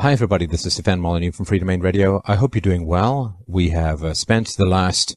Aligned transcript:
Hi, 0.00 0.12
everybody. 0.12 0.46
This 0.46 0.64
is 0.64 0.72
Stefan 0.72 0.98
Molyneux 0.98 1.32
from 1.32 1.44
Freedomain 1.44 1.82
Radio. 1.82 2.22
I 2.24 2.36
hope 2.36 2.54
you're 2.54 2.62
doing 2.62 2.86
well. 2.86 3.36
We 3.46 3.68
have 3.68 4.02
uh, 4.02 4.14
spent 4.14 4.48
the 4.56 4.64
last 4.64 5.14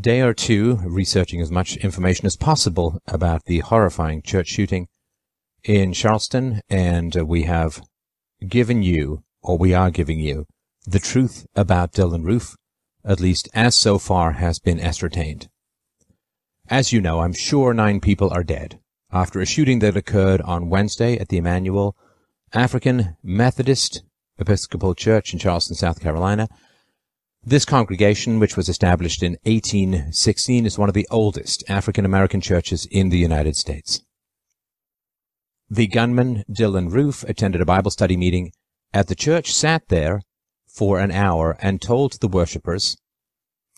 day 0.00 0.22
or 0.22 0.32
two 0.32 0.76
researching 0.76 1.42
as 1.42 1.50
much 1.50 1.76
information 1.76 2.24
as 2.24 2.34
possible 2.34 3.02
about 3.06 3.44
the 3.44 3.58
horrifying 3.58 4.22
church 4.22 4.48
shooting 4.48 4.88
in 5.62 5.92
Charleston, 5.92 6.62
and 6.70 7.18
uh, 7.18 7.26
we 7.26 7.42
have 7.42 7.82
given 8.46 8.82
you, 8.82 9.24
or 9.42 9.58
we 9.58 9.74
are 9.74 9.90
giving 9.90 10.18
you, 10.18 10.46
the 10.86 11.00
truth 11.00 11.46
about 11.54 11.92
Dylann 11.92 12.24
Roof, 12.24 12.56
at 13.04 13.20
least 13.20 13.50
as 13.52 13.74
so 13.74 13.98
far 13.98 14.32
has 14.32 14.58
been 14.58 14.80
ascertained. 14.80 15.50
As 16.70 16.94
you 16.94 17.02
know, 17.02 17.20
I'm 17.20 17.34
sure 17.34 17.74
nine 17.74 18.00
people 18.00 18.30
are 18.30 18.42
dead 18.42 18.80
after 19.12 19.38
a 19.42 19.44
shooting 19.44 19.80
that 19.80 19.98
occurred 19.98 20.40
on 20.40 20.70
Wednesday 20.70 21.18
at 21.18 21.28
the 21.28 21.36
Emanuel 21.36 21.94
African 22.54 23.16
Methodist 23.22 24.02
Episcopal 24.38 24.94
Church 24.94 25.32
in 25.32 25.38
Charleston, 25.38 25.76
South 25.76 26.00
Carolina. 26.00 26.48
This 27.44 27.64
congregation, 27.64 28.38
which 28.38 28.56
was 28.56 28.68
established 28.68 29.22
in 29.22 29.32
1816, 29.42 30.64
is 30.64 30.78
one 30.78 30.88
of 30.88 30.94
the 30.94 31.06
oldest 31.10 31.62
African 31.68 32.04
American 32.04 32.40
churches 32.40 32.86
in 32.90 33.10
the 33.10 33.18
United 33.18 33.56
States. 33.56 34.02
The 35.68 35.86
gunman, 35.86 36.44
Dylann 36.50 36.90
Roof, 36.90 37.22
attended 37.24 37.60
a 37.60 37.66
Bible 37.66 37.90
study 37.90 38.16
meeting 38.16 38.52
at 38.94 39.08
the 39.08 39.14
church, 39.14 39.52
sat 39.52 39.88
there 39.88 40.22
for 40.66 40.98
an 40.98 41.10
hour, 41.10 41.56
and 41.60 41.82
told 41.82 42.20
the 42.20 42.28
worshippers, 42.28 42.96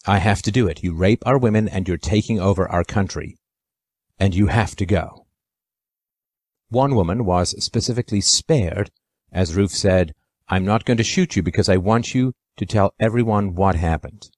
I 0.07 0.19
have 0.19 0.43
to 0.43 0.53
do 0.53 0.69
it. 0.69 0.85
You 0.85 0.95
rape 0.95 1.23
our 1.27 1.39
women 1.39 1.69
and 1.69 1.89
you're 1.89 1.97
taking 1.97 2.39
over 2.39 2.69
our 2.69 2.85
country. 2.85 3.37
And 4.19 4.35
you 4.35 4.47
have 4.47 4.77
to 4.77 4.87
go. 4.87 5.20
One 6.71 6.95
woman 6.95 7.25
was 7.25 7.63
specifically 7.63 8.21
spared, 8.21 8.91
as 9.33 9.57
Roof 9.57 9.73
said, 9.73 10.15
I'm 10.49 10.65
not 10.65 10.85
going 10.85 10.97
to 10.99 11.05
shoot 11.05 11.35
you 11.35 11.43
because 11.43 11.69
I 11.69 11.77
want 11.77 12.15
you 12.15 12.33
to 12.57 12.67
tell 12.67 12.95
everyone 12.99 13.55
what 13.57 13.75
happened. 13.75 14.31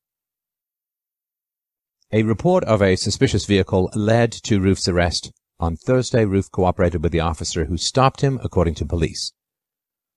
A 2.10 2.22
report 2.22 2.64
of 2.64 2.82
a 2.82 2.96
suspicious 2.96 3.44
vehicle 3.44 3.90
led 3.94 4.32
to 4.32 4.60
Roof's 4.60 4.88
arrest. 4.88 5.30
On 5.60 5.76
Thursday, 5.76 6.24
Roof 6.24 6.50
cooperated 6.50 7.02
with 7.02 7.12
the 7.12 7.20
officer 7.20 7.66
who 7.66 7.76
stopped 7.76 8.22
him, 8.22 8.40
according 8.42 8.74
to 8.76 8.86
police. 8.86 9.32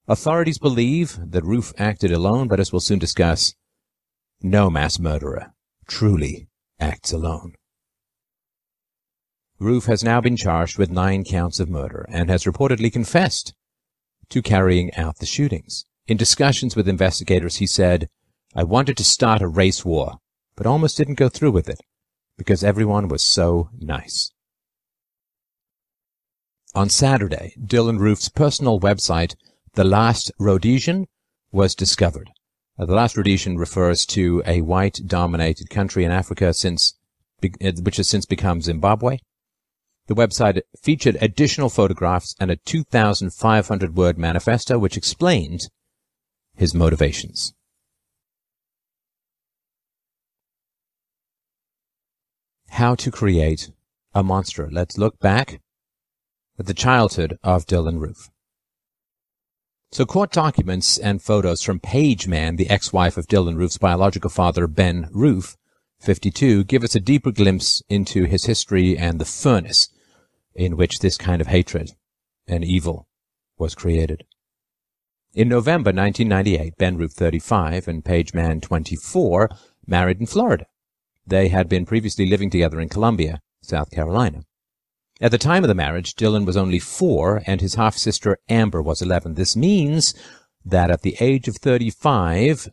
Authorities 0.07 0.57
believe 0.57 1.19
that 1.21 1.43
Roof 1.43 1.73
acted 1.77 2.11
alone, 2.11 2.47
but 2.47 2.59
as 2.59 2.71
we'll 2.71 2.79
soon 2.79 2.99
discuss, 2.99 3.53
no 4.41 4.69
mass 4.69 4.99
murderer 4.99 5.53
truly 5.87 6.47
acts 6.79 7.11
alone. 7.11 7.55
Roof 9.59 9.85
has 9.85 10.03
now 10.03 10.19
been 10.19 10.35
charged 10.35 10.77
with 10.77 10.91
nine 10.91 11.23
counts 11.23 11.59
of 11.61 11.69
murder 11.69 12.05
and 12.09 12.29
has 12.29 12.43
reportedly 12.43 12.91
confessed 12.91 13.53
to 14.29 14.41
carrying 14.41 14.93
out 14.95 15.19
the 15.19 15.25
shootings. 15.25 15.85
In 16.07 16.17
discussions 16.17 16.75
with 16.75 16.89
investigators, 16.89 17.57
he 17.57 17.67
said, 17.67 18.09
I 18.53 18.63
wanted 18.63 18.97
to 18.97 19.03
start 19.03 19.41
a 19.41 19.47
race 19.47 19.85
war, 19.85 20.17
but 20.55 20.67
almost 20.67 20.97
didn't 20.97 21.15
go 21.15 21.29
through 21.29 21.51
with 21.51 21.69
it 21.69 21.79
because 22.37 22.63
everyone 22.63 23.07
was 23.07 23.23
so 23.23 23.69
nice. 23.79 24.31
On 26.73 26.89
Saturday, 26.89 27.53
Dylann 27.57 27.99
Roof's 27.99 28.27
personal 28.27 28.81
website, 28.81 29.35
The 29.75 29.85
Last 29.85 30.31
Rhodesian, 30.37 31.07
was 31.53 31.73
discovered. 31.73 32.29
Uh, 32.77 32.85
the 32.85 32.93
Last 32.93 33.15
Rhodesian 33.15 33.57
refers 33.57 34.05
to 34.07 34.43
a 34.45 34.59
white-dominated 34.59 35.69
country 35.69 36.03
in 36.03 36.11
Africa 36.11 36.53
since, 36.53 36.95
which 37.41 37.95
has 37.95 38.09
since 38.09 38.25
become 38.25 38.61
Zimbabwe. 38.61 39.19
The 40.07 40.15
website 40.15 40.61
featured 40.79 41.17
additional 41.19 41.69
photographs 41.69 42.35
and 42.39 42.51
a 42.51 42.57
2,500 42.57 43.95
word 43.95 44.19
manifesto 44.19 44.77
which 44.77 44.97
explained 44.97 45.69
his 46.55 46.75
motivations. 46.75 47.53
How 52.69 52.93
to 52.95 53.09
create 53.09 53.71
a 54.13 54.21
monster. 54.21 54.69
Let's 54.71 54.97
look 54.97 55.19
back 55.19 55.59
at 56.59 56.67
the 56.67 56.73
childhood 56.73 57.39
of 57.43 57.65
Dylann 57.65 57.99
Roof. 57.99 58.29
So 59.91 60.05
court 60.05 60.31
documents 60.31 60.97
and 60.97 61.21
photos 61.21 61.63
from 61.63 61.79
Paige 61.79 62.27
Mann, 62.27 62.57
the 62.57 62.69
ex-wife 62.69 63.17
of 63.17 63.27
Dylann 63.27 63.55
Roof's 63.55 63.77
biological 63.77 64.29
father, 64.29 64.67
Ben 64.67 65.07
Roof, 65.11 65.55
52, 66.01 66.65
give 66.65 66.83
us 66.83 66.95
a 66.95 66.99
deeper 66.99 67.31
glimpse 67.31 67.81
into 67.89 68.25
his 68.25 68.45
history 68.45 68.97
and 68.97 69.19
the 69.19 69.25
furnace 69.25 69.89
in 70.55 70.77
which 70.77 70.99
this 70.99 71.17
kind 71.17 71.41
of 71.41 71.47
hatred 71.47 71.91
and 72.47 72.63
evil 72.63 73.07
was 73.57 73.75
created. 73.75 74.23
In 75.33 75.49
November 75.49 75.89
1998, 75.89 76.77
Ben 76.77 76.97
Roof 76.97 77.11
35 77.11 77.87
and 77.87 78.05
Paige 78.05 78.33
Mann 78.33 78.61
24 78.61 79.49
married 79.85 80.19
in 80.19 80.25
Florida. 80.25 80.65
They 81.27 81.49
had 81.49 81.67
been 81.67 81.85
previously 81.85 82.25
living 82.25 82.49
together 82.49 82.79
in 82.79 82.87
Columbia, 82.87 83.41
South 83.61 83.91
Carolina. 83.91 84.43
At 85.19 85.31
the 85.31 85.37
time 85.37 85.63
of 85.63 85.67
the 85.67 85.75
marriage, 85.75 86.15
Dylann 86.15 86.45
was 86.45 86.57
only 86.57 86.79
four 86.79 87.41
and 87.45 87.61
his 87.61 87.75
half-sister 87.75 88.37
Amber 88.49 88.81
was 88.81 89.01
11. 89.01 89.33
This 89.33 89.55
means 89.55 90.13
that 90.63 90.91
at 90.91 91.01
the 91.01 91.15
age 91.19 91.47
of 91.47 91.57
35, 91.57 92.69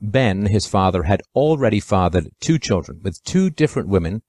Ben, 0.00 0.46
his 0.46 0.66
father, 0.66 1.04
had 1.04 1.22
already 1.34 1.80
fathered 1.80 2.30
two 2.40 2.58
children 2.58 3.00
with 3.02 3.22
two 3.24 3.50
different 3.50 3.88
women, 3.88 4.22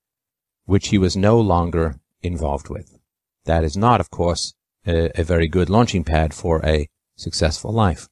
which 0.66 0.90
he 0.90 0.98
was 0.98 1.16
no 1.16 1.40
longer 1.40 2.01
involved 2.24 2.70
with. 2.70 2.98
That 3.46 3.64
is 3.64 3.76
not, 3.76 4.00
of 4.00 4.10
course, 4.10 4.54
a, 4.86 5.20
a 5.20 5.24
very 5.24 5.48
good 5.48 5.70
launching 5.70 6.04
pad 6.04 6.34
for 6.34 6.64
a 6.66 6.88
successful 7.16 7.72
life. 7.72 8.08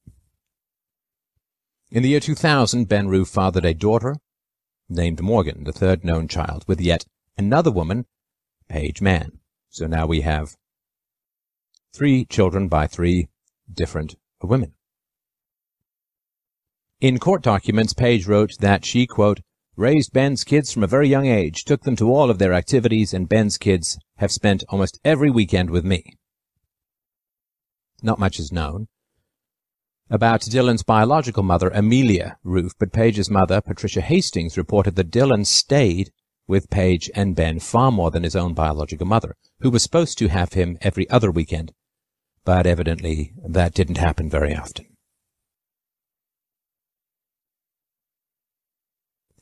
In 1.92 2.04
the 2.04 2.10
year 2.10 2.20
2000, 2.20 2.88
Ben 2.88 3.08
Roof 3.08 3.30
fathered 3.30 3.66
a 3.66 3.74
daughter 3.74 4.16
named 4.88 5.22
Morgan, 5.22 5.64
the 5.64 5.72
third 5.72 6.04
known 6.04 6.28
child, 6.28 6.64
with 6.68 6.82
yet 6.82 7.06
another 7.38 7.72
woman, 7.72 8.06
Paige 8.68 9.02
Mann. 9.02 9.40
So 9.70 9.88
now 9.88 10.06
we 10.06 10.22
have 10.22 10.56
three 11.94 12.26
children 12.26 12.68
by 12.68 12.88
three 12.88 13.30
different 13.72 14.16
women. 14.42 14.74
In 17.02 17.18
court 17.18 17.42
documents, 17.42 17.94
Paige 17.94 18.28
wrote 18.28 18.58
that 18.60 18.86
she, 18.86 19.08
quote, 19.08 19.40
raised 19.80 20.12
Ben's 20.12 20.44
kids 20.44 20.74
from 20.74 20.84
a 20.84 20.88
very 20.88 21.08
young 21.08 21.26
age, 21.26 21.64
took 21.64 21.84
them 21.84 21.96
to 21.96 22.14
all 22.14 22.30
of 22.30 22.38
their 22.38 22.54
activities, 22.54 23.14
and 23.14 23.30
Ben's 23.30 23.58
kids 23.58 23.98
have 24.18 24.32
spent 24.32 24.66
almost 24.68 25.00
every 25.06 25.32
weekend 25.32 25.70
with 25.70 25.86
me. 25.86 26.18
Not 28.04 28.20
much 28.20 28.40
is 28.40 28.52
known 28.52 28.88
about 30.10 30.42
Dylann's 30.42 30.84
biological 30.84 31.44
mother, 31.44 31.70
Amelia 31.70 32.38
Roof, 32.44 32.74
but 32.78 32.92
Paige's 32.92 33.30
mother, 33.30 33.62
Patricia 33.62 34.02
Hastings, 34.02 34.58
reported 34.58 34.96
that 34.96 35.12
Dylann 35.12 35.46
stayed 35.46 36.12
with 36.46 36.70
Paige 36.70 37.10
and 37.16 37.36
Ben 37.36 37.60
far 37.60 37.92
more 37.92 38.12
than 38.12 38.24
his 38.24 38.36
own 38.36 38.54
biological 38.54 39.08
mother, 39.08 39.36
who 39.62 39.70
was 39.70 39.84
supposed 39.84 40.18
to 40.18 40.28
have 40.28 40.54
him 40.54 40.78
every 40.82 41.10
other 41.10 41.32
weekend, 41.32 41.72
but 42.44 42.66
evidently 42.66 43.34
that 43.48 43.76
didn't 43.76 43.98
happen 43.98 44.30
very 44.30 44.54
often. 44.54 44.89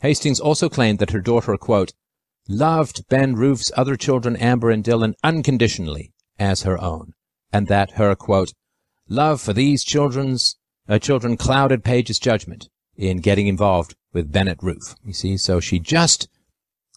Hastings 0.02 0.40
also 0.40 0.70
claimed 0.70 1.00
that 1.00 1.12
her 1.12 1.22
daughter, 1.22 1.58
quote, 1.58 1.94
loved 2.48 3.08
Ben 3.10 3.36
Roof's 3.36 3.72
other 3.76 3.96
children, 3.96 4.36
Amber 4.36 4.70
and 4.70 4.84
Dylann, 4.84 5.14
unconditionally 5.24 6.14
as 6.40 6.64
her 6.64 6.80
own, 6.82 7.14
and 7.52 7.68
that 7.68 7.92
her, 7.92 8.16
quote, 8.16 8.54
love 9.10 9.42
for 9.42 9.54
these 9.54 9.84
children's, 9.84 10.58
uh, 10.88 11.00
children 11.00 11.36
clouded 11.38 11.84
Paige's 11.84 12.20
judgment 12.20 12.70
in 12.96 13.18
getting 13.18 13.48
involved 13.48 13.96
with 14.14 14.32
Bennett 14.32 14.62
Roof. 14.62 14.96
You 15.04 15.14
see, 15.14 15.38
so 15.38 15.60
she 15.60 15.80
just 15.80 16.28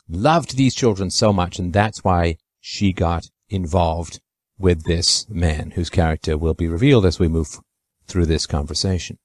loved 0.09 0.57
these 0.57 0.75
children 0.75 1.11
so 1.11 1.33
much, 1.33 1.59
and 1.59 1.73
that's 1.73 2.05
why 2.05 2.37
she 2.61 2.93
got 2.93 3.27
involved 3.49 4.21
with 4.59 4.85
this 4.85 5.29
man, 5.29 5.73
whose 5.73 5.91
character 5.91 6.37
will 6.37 6.55
be 6.55 6.69
revealed 6.69 7.07
as 7.07 7.19
we 7.19 7.29
move 7.29 7.59
through 8.07 8.27
this 8.27 8.47
conversation. 8.47 9.19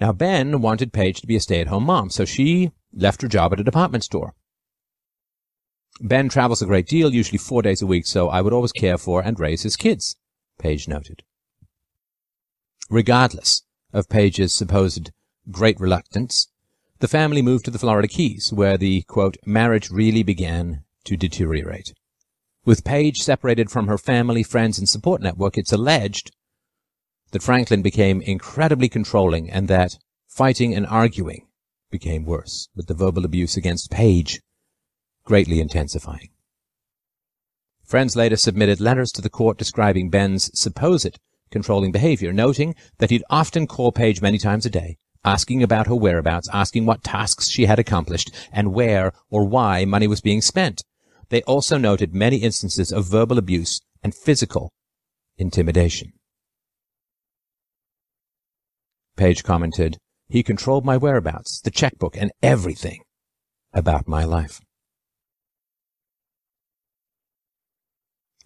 Now, 0.00 0.12
Ben 0.12 0.62
wanted 0.62 0.94
Paige 0.94 1.20
to 1.20 1.26
be 1.26 1.36
a 1.36 1.40
stay-at-home 1.40 1.84
mom, 1.84 2.08
so 2.08 2.24
she 2.24 2.72
left 2.92 3.20
her 3.20 3.28
job 3.28 3.52
at 3.52 3.60
a 3.60 3.64
department 3.64 4.02
store. 4.04 4.34
Ben 6.00 6.30
travels 6.30 6.62
a 6.62 6.66
great 6.66 6.86
deal, 6.86 7.12
usually 7.12 7.36
four 7.36 7.60
days 7.60 7.82
a 7.82 7.86
week, 7.86 8.06
so 8.06 8.30
I 8.30 8.40
would 8.40 8.54
always 8.54 8.72
care 8.72 8.96
for 8.96 9.20
and 9.20 9.38
raise 9.38 9.62
his 9.62 9.76
kids, 9.76 10.16
Paige 10.58 10.88
noted. 10.88 11.22
Regardless 12.88 13.62
of 13.92 14.08
Paige's 14.08 14.54
supposed 14.54 15.10
great 15.50 15.78
reluctance, 15.78 16.48
the 17.00 17.08
family 17.08 17.42
moved 17.42 17.66
to 17.66 17.70
the 17.70 17.78
Florida 17.78 18.08
Keys, 18.08 18.52
where 18.52 18.78
the, 18.78 19.02
quote, 19.02 19.36
marriage 19.44 19.90
really 19.90 20.22
began 20.22 20.84
to 21.04 21.16
deteriorate. 21.16 21.92
With 22.64 22.84
Paige 22.84 23.22
separated 23.22 23.70
from 23.70 23.86
her 23.86 23.98
family, 23.98 24.42
friends, 24.42 24.78
and 24.78 24.88
support 24.88 25.20
network, 25.20 25.58
it's 25.58 25.72
alleged 25.72 26.30
that 27.32 27.42
Franklin 27.42 27.82
became 27.82 28.20
incredibly 28.22 28.88
controlling 28.88 29.50
and 29.50 29.68
that 29.68 29.96
fighting 30.28 30.74
and 30.74 30.86
arguing 30.86 31.46
became 31.90 32.24
worse, 32.24 32.68
with 32.74 32.86
the 32.86 32.94
verbal 32.94 33.24
abuse 33.24 33.56
against 33.56 33.90
Paige 33.90 34.40
greatly 35.24 35.60
intensifying. 35.60 36.30
Friends 37.84 38.14
later 38.16 38.36
submitted 38.36 38.80
letters 38.80 39.10
to 39.12 39.22
the 39.22 39.28
court 39.28 39.58
describing 39.58 40.10
Ben's 40.10 40.50
supposed 40.58 41.18
controlling 41.50 41.90
behavior, 41.90 42.32
noting 42.32 42.74
that 42.98 43.10
he'd 43.10 43.24
often 43.28 43.66
call 43.66 43.90
Paige 43.90 44.22
many 44.22 44.38
times 44.38 44.64
a 44.64 44.70
day, 44.70 44.96
asking 45.24 45.62
about 45.62 45.88
her 45.88 45.94
whereabouts, 45.96 46.48
asking 46.52 46.86
what 46.86 47.02
tasks 47.02 47.48
she 47.48 47.66
had 47.66 47.78
accomplished, 47.78 48.30
and 48.52 48.72
where 48.72 49.12
or 49.28 49.44
why 49.44 49.84
money 49.84 50.06
was 50.06 50.20
being 50.20 50.40
spent. 50.40 50.84
They 51.28 51.42
also 51.42 51.76
noted 51.78 52.14
many 52.14 52.38
instances 52.38 52.92
of 52.92 53.06
verbal 53.06 53.38
abuse 53.38 53.80
and 54.02 54.14
physical 54.14 54.72
intimidation. 55.36 56.12
Paige 59.16 59.42
commented, 59.44 59.98
He 60.28 60.42
controlled 60.42 60.84
my 60.84 60.96
whereabouts, 60.96 61.60
the 61.60 61.70
checkbook, 61.70 62.16
and 62.16 62.32
everything 62.42 63.00
about 63.72 64.08
my 64.08 64.24
life. 64.24 64.60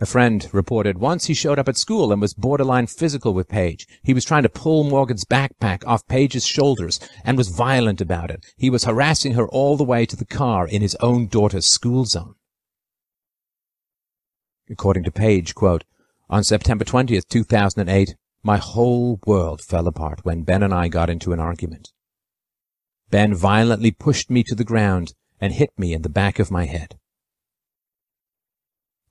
A 0.01 0.07
friend 0.07 0.49
reported 0.53 0.99
once 0.99 1.27
he 1.27 1.35
showed 1.35 1.59
up 1.59 1.69
at 1.69 1.77
school 1.77 2.13
and 2.13 2.21
was 2.21 2.35
borderline 2.35 2.89
physical 2.89 3.33
with 3.33 3.49
Paige. 3.49 3.87
He 4.03 4.13
was 4.13 4.25
trying 4.25 4.43
to 4.43 4.49
pull 4.49 4.83
Morgan's 4.83 5.25
backpack 5.25 5.87
off 5.87 6.07
Paige's 6.09 6.45
shoulders 6.45 6.99
and 7.25 7.39
was 7.39 7.49
violent 7.49 8.01
about 8.01 8.31
it. 8.31 8.45
He 8.57 8.71
was 8.71 8.85
harassing 8.85 9.35
her 9.35 9.47
all 9.49 9.77
the 9.77 9.85
way 9.85 10.05
to 10.05 10.17
the 10.17 10.27
car 10.27 10.67
in 10.67 10.83
his 10.83 10.97
own 10.97 11.29
daughter's 11.29 11.67
school 11.67 12.05
zone. 12.07 12.35
According 14.69 15.05
to 15.05 15.13
Paige, 15.13 15.55
quote, 15.55 15.85
on 16.29 16.43
September 16.43 16.85
20th, 16.85 17.29
2008, 17.29 18.17
my 18.45 18.59
whole 18.59 19.19
world 19.27 19.63
fell 19.63 19.89
apart 19.89 20.21
when 20.23 20.43
Ben 20.43 20.63
and 20.63 20.73
I 20.73 20.89
got 20.89 21.09
into 21.09 21.33
an 21.33 21.41
argument. 21.41 21.93
Ben 23.11 23.35
violently 23.35 23.91
pushed 23.91 24.31
me 24.31 24.43
to 24.45 24.55
the 24.55 24.65
ground 24.65 25.15
and 25.41 25.55
hit 25.55 25.71
me 25.79 25.95
in 25.95 26.03
the 26.03 26.11
back 26.11 26.39
of 26.39 26.51
my 26.51 26.67
head. 26.67 26.99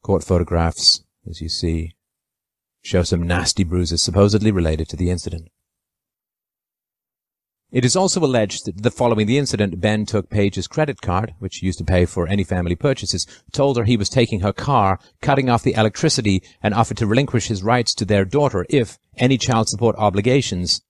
Court 0.04 0.24
photographs, 0.24 1.04
as 1.28 1.42
you 1.42 1.50
see, 1.50 1.96
show 2.84 3.02
some 3.02 3.24
nasty 3.24 3.64
bruises 3.64 4.04
supposedly 4.04 4.52
related 4.52 4.88
to 4.90 4.96
the 4.96 5.10
incident. 5.10 5.50
It 7.74 7.84
is 7.84 7.96
also 7.96 8.24
alleged 8.24 8.84
that 8.84 8.94
following 8.94 9.26
the 9.26 9.40
incident, 9.40 9.82
Ben 9.82 10.06
took 10.06 10.30
Paige's 10.30 10.68
credit 10.68 11.02
card, 11.02 11.34
which 11.40 11.58
he 11.58 11.66
used 11.66 11.80
to 11.80 11.84
pay 11.84 12.06
for 12.06 12.28
any 12.28 12.44
family 12.44 12.76
purchases, 12.76 13.26
told 13.52 13.78
her 13.78 13.84
he 13.84 13.98
was 13.98 14.10
taking 14.10 14.42
her 14.42 14.54
car, 14.54 15.00
cutting 15.22 15.50
off 15.50 15.64
the 15.64 15.74
electricity, 15.74 16.44
and 16.62 16.76
offered 16.76 16.98
to 16.98 17.08
relinquish 17.08 17.48
his 17.48 17.64
rights 17.64 17.96
to 17.96 18.06
their 18.06 18.26
daughter 18.26 18.68
if 18.70 19.00
any 19.18 19.40
child 19.40 19.70
support 19.70 19.96
obligations 19.98 20.84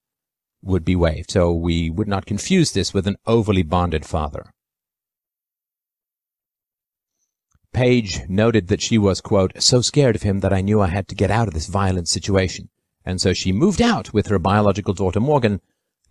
would 0.62 0.84
be 0.84 0.94
waived. 0.94 1.32
So 1.32 1.54
we 1.54 1.90
would 1.90 2.10
not 2.10 2.26
confuse 2.26 2.74
this 2.74 2.94
with 2.94 3.08
an 3.08 3.16
overly 3.26 3.64
bonded 3.64 4.06
father. 4.06 4.52
Paige 7.72 8.28
noted 8.28 8.68
that 8.68 8.82
she 8.82 8.98
was, 8.98 9.22
quote, 9.22 9.54
so 9.64 9.80
scared 9.80 10.18
of 10.18 10.24
him 10.24 10.42
that 10.42 10.52
I 10.52 10.60
knew 10.60 10.82
I 10.82 10.88
had 10.88 11.08
to 11.08 11.16
get 11.16 11.32
out 11.32 11.48
of 11.48 11.54
this 11.54 11.68
violent 11.68 12.10
situation. 12.10 12.70
And 13.06 13.22
so 13.22 13.32
she 13.32 13.54
moved 13.54 13.82
out 13.82 14.14
with 14.14 14.28
her 14.28 14.38
biological 14.38 14.94
daughter 14.94 15.22
Morgan, 15.22 15.62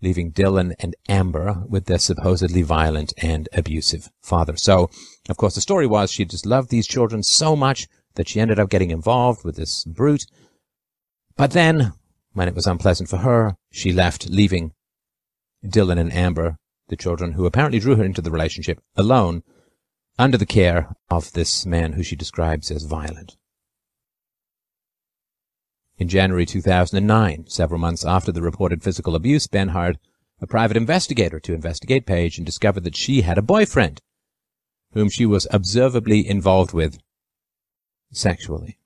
leaving 0.03 0.31
Dylann 0.31 0.73
and 0.79 0.95
Amber 1.07 1.63
with 1.67 1.85
their 1.85 1.97
supposedly 1.97 2.61
violent 2.61 3.13
and 3.17 3.47
abusive 3.53 4.09
father. 4.21 4.57
So, 4.57 4.89
of 5.29 5.37
course, 5.37 5.55
the 5.55 5.61
story 5.61 5.87
was 5.87 6.11
she 6.11 6.25
just 6.25 6.45
loved 6.45 6.69
these 6.69 6.85
children 6.87 7.23
so 7.23 7.55
much 7.55 7.87
that 8.15 8.27
she 8.27 8.39
ended 8.39 8.59
up 8.59 8.69
getting 8.69 8.91
involved 8.91 9.43
with 9.43 9.55
this 9.55 9.85
brute. 9.85 10.25
But 11.35 11.51
then, 11.51 11.93
when 12.33 12.47
it 12.47 12.55
was 12.55 12.67
unpleasant 12.67 13.09
for 13.09 13.17
her, 13.17 13.55
she 13.71 13.93
left, 13.93 14.29
leaving 14.29 14.73
Dylann 15.65 15.99
and 15.99 16.13
Amber, 16.13 16.57
the 16.89 16.97
children 16.97 17.31
who 17.31 17.45
apparently 17.45 17.79
drew 17.79 17.95
her 17.95 18.03
into 18.03 18.21
the 18.21 18.31
relationship, 18.31 18.79
alone 18.95 19.41
under 20.19 20.37
the 20.37 20.45
care 20.45 20.93
of 21.09 21.31
this 21.31 21.65
man 21.65 21.93
who 21.93 22.03
she 22.03 22.15
describes 22.15 22.69
as 22.69 22.83
violent. 22.83 23.37
In 26.03 26.09
January 26.09 26.45
2009, 26.45 27.45
several 27.47 27.79
months 27.79 28.03
after 28.05 28.33
the 28.33 28.41
reported 28.41 28.83
physical 28.83 29.15
abuse, 29.15 29.47
Ben 29.47 29.69
hired 29.69 29.97
a 30.41 30.45
private 30.45 30.75
investigator 30.75 31.39
to 31.39 31.53
investigate 31.53 32.05
Paige 32.05 32.37
and 32.37 32.45
discovered 32.45 32.83
that 32.83 32.97
she 32.97 33.21
had 33.21 33.37
a 33.37 33.41
boyfriend 33.41 34.01
whom 34.91 35.07
she 35.07 35.25
was 35.25 35.47
observably 35.49 36.27
involved 36.27 36.73
with 36.73 36.99
sexually. 38.11 38.77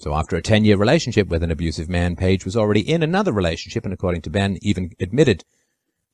So 0.00 0.14
after 0.14 0.34
a 0.34 0.42
10-year 0.42 0.76
relationship 0.76 1.28
with 1.28 1.44
an 1.44 1.52
abusive 1.52 1.88
man, 1.88 2.16
Paige 2.16 2.44
was 2.44 2.56
already 2.56 2.80
in 2.80 3.04
another 3.04 3.30
relationship 3.30 3.84
and 3.84 3.94
according 3.94 4.22
to 4.22 4.30
Ben, 4.30 4.58
even 4.62 4.90
admitted 4.98 5.44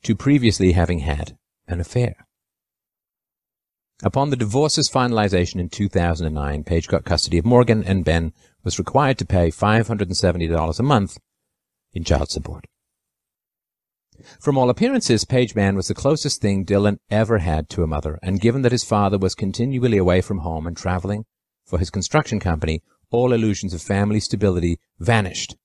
to 0.02 0.14
previously 0.14 0.72
having 0.72 0.98
had 0.98 1.38
an 1.66 1.80
affair. 1.80 2.26
Upon 4.02 4.28
the 4.28 4.36
divorce's 4.36 4.90
finalization 4.90 5.58
in 5.58 5.70
2009, 5.70 6.64
Paige 6.64 6.86
got 6.86 7.06
custody 7.06 7.38
of 7.38 7.46
Morgan 7.46 7.82
and 7.82 8.04
Ben 8.04 8.34
was 8.64 8.78
required 8.78 9.18
to 9.18 9.24
pay 9.24 9.48
$570 9.50 10.78
a 10.78 10.82
month 10.82 11.18
in 11.92 12.04
child 12.04 12.30
support. 12.30 12.66
From 14.38 14.58
all 14.58 14.68
appearances, 14.68 15.24
Paige 15.24 15.54
Mann 15.54 15.76
was 15.76 15.88
the 15.88 15.94
closest 15.94 16.42
thing 16.42 16.64
Dylann 16.64 16.98
ever 17.10 17.38
had 17.38 17.68
to 17.70 17.82
a 17.82 17.86
mother, 17.86 18.18
and 18.22 18.40
given 18.40 18.62
that 18.62 18.72
his 18.72 18.84
father 18.84 19.16
was 19.16 19.34
continually 19.34 19.96
away 19.96 20.20
from 20.20 20.38
home 20.38 20.66
and 20.66 20.76
traveling 20.76 21.24
for 21.64 21.78
his 21.78 21.90
construction 21.90 22.38
company, 22.38 22.82
all 23.10 23.32
illusions 23.32 23.72
of 23.72 23.82
family 23.82 24.20
stability 24.20 24.78
vanished 24.98 25.56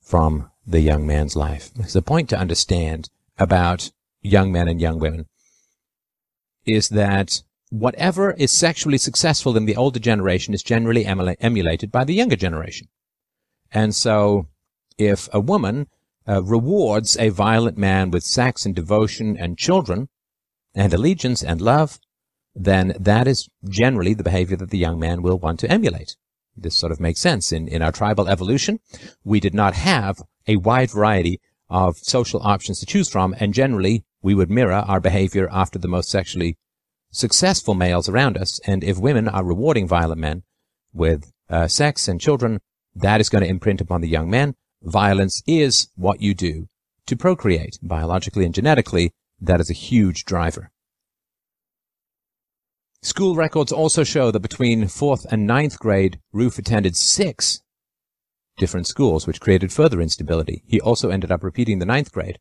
from 0.00 0.50
the 0.66 0.80
young 0.80 1.06
man's 1.06 1.36
life. 1.36 1.72
There's 1.74 1.96
a 1.96 2.02
point 2.02 2.30
to 2.30 2.38
understand 2.38 3.10
about 3.38 3.90
young 4.22 4.50
men 4.50 4.68
and 4.68 4.80
young 4.80 4.98
women 4.98 5.26
is 6.64 6.88
that 6.90 7.42
whatever 7.70 8.32
is 8.32 8.52
sexually 8.52 8.98
successful 8.98 9.56
in 9.56 9.64
the 9.64 9.76
older 9.76 9.98
generation 9.98 10.54
is 10.54 10.62
generally 10.62 11.04
emulated 11.04 11.90
by 11.90 12.04
the 12.04 12.14
younger 12.14 12.36
generation. 12.36 12.88
And 13.70 13.94
so 13.94 14.48
if 14.96 15.28
a 15.32 15.40
woman 15.40 15.88
uh, 16.26 16.42
rewards 16.42 17.16
a 17.16 17.28
violent 17.30 17.78
man 17.78 18.10
with 18.10 18.24
sex 18.24 18.66
and 18.66 18.74
devotion 18.74 19.36
and 19.36 19.58
children 19.58 20.08
and 20.74 20.92
allegiance 20.92 21.42
and 21.42 21.60
love, 21.60 21.98
then 22.54 22.94
that 22.98 23.26
is 23.26 23.48
generally 23.68 24.14
the 24.14 24.24
behavior 24.24 24.56
that 24.56 24.70
the 24.70 24.78
young 24.78 24.98
man 24.98 25.22
will 25.22 25.38
want 25.38 25.60
to 25.60 25.70
emulate. 25.70 26.16
This 26.56 26.76
sort 26.76 26.92
of 26.92 27.00
makes 27.00 27.20
sense. 27.20 27.52
In, 27.52 27.68
in 27.68 27.82
our 27.82 27.92
tribal 27.92 28.28
evolution, 28.28 28.80
we 29.24 29.40
did 29.40 29.54
not 29.54 29.74
have 29.74 30.22
a 30.46 30.56
wide 30.56 30.90
variety 30.90 31.40
of 31.70 31.98
social 31.98 32.40
options 32.42 32.80
to 32.80 32.86
choose 32.86 33.08
from, 33.08 33.34
and 33.38 33.54
generally 33.54 34.04
we 34.22 34.34
would 34.34 34.50
mirror 34.50 34.72
our 34.72 35.00
behavior 35.00 35.48
after 35.52 35.78
the 35.78 35.88
most 35.88 36.10
sexually 36.10 36.56
successful 37.10 37.74
males 37.74 38.08
around 38.08 38.36
us. 38.36 38.60
And 38.66 38.84
if 38.84 38.98
women 38.98 39.28
are 39.28 39.44
rewarding 39.44 39.88
violent 39.88 40.20
men 40.20 40.42
with 40.92 41.32
uh, 41.48 41.68
sex 41.68 42.08
and 42.08 42.20
children, 42.20 42.60
that 42.94 43.20
is 43.20 43.28
going 43.28 43.44
to 43.44 43.50
imprint 43.50 43.80
upon 43.80 44.00
the 44.00 44.08
young 44.08 44.30
men. 44.30 44.54
Violence 44.82 45.42
is 45.46 45.88
what 45.96 46.20
you 46.20 46.34
do 46.34 46.68
to 47.06 47.16
procreate 47.16 47.78
biologically 47.82 48.44
and 48.44 48.54
genetically. 48.54 49.12
That 49.40 49.60
is 49.60 49.70
a 49.70 49.74
huge 49.74 50.24
driver. 50.24 50.70
School 53.02 53.36
records 53.36 53.70
also 53.70 54.02
show 54.02 54.32
that 54.32 54.40
between 54.40 54.88
fourth 54.88 55.24
and 55.30 55.46
ninth 55.46 55.78
grade, 55.78 56.18
Roof 56.32 56.58
attended 56.58 56.96
six 56.96 57.62
different 58.56 58.88
schools, 58.88 59.26
which 59.26 59.40
created 59.40 59.72
further 59.72 60.00
instability. 60.00 60.64
He 60.66 60.80
also 60.80 61.10
ended 61.10 61.30
up 61.30 61.44
repeating 61.44 61.78
the 61.78 61.86
ninth 61.86 62.10
grade. 62.10 62.40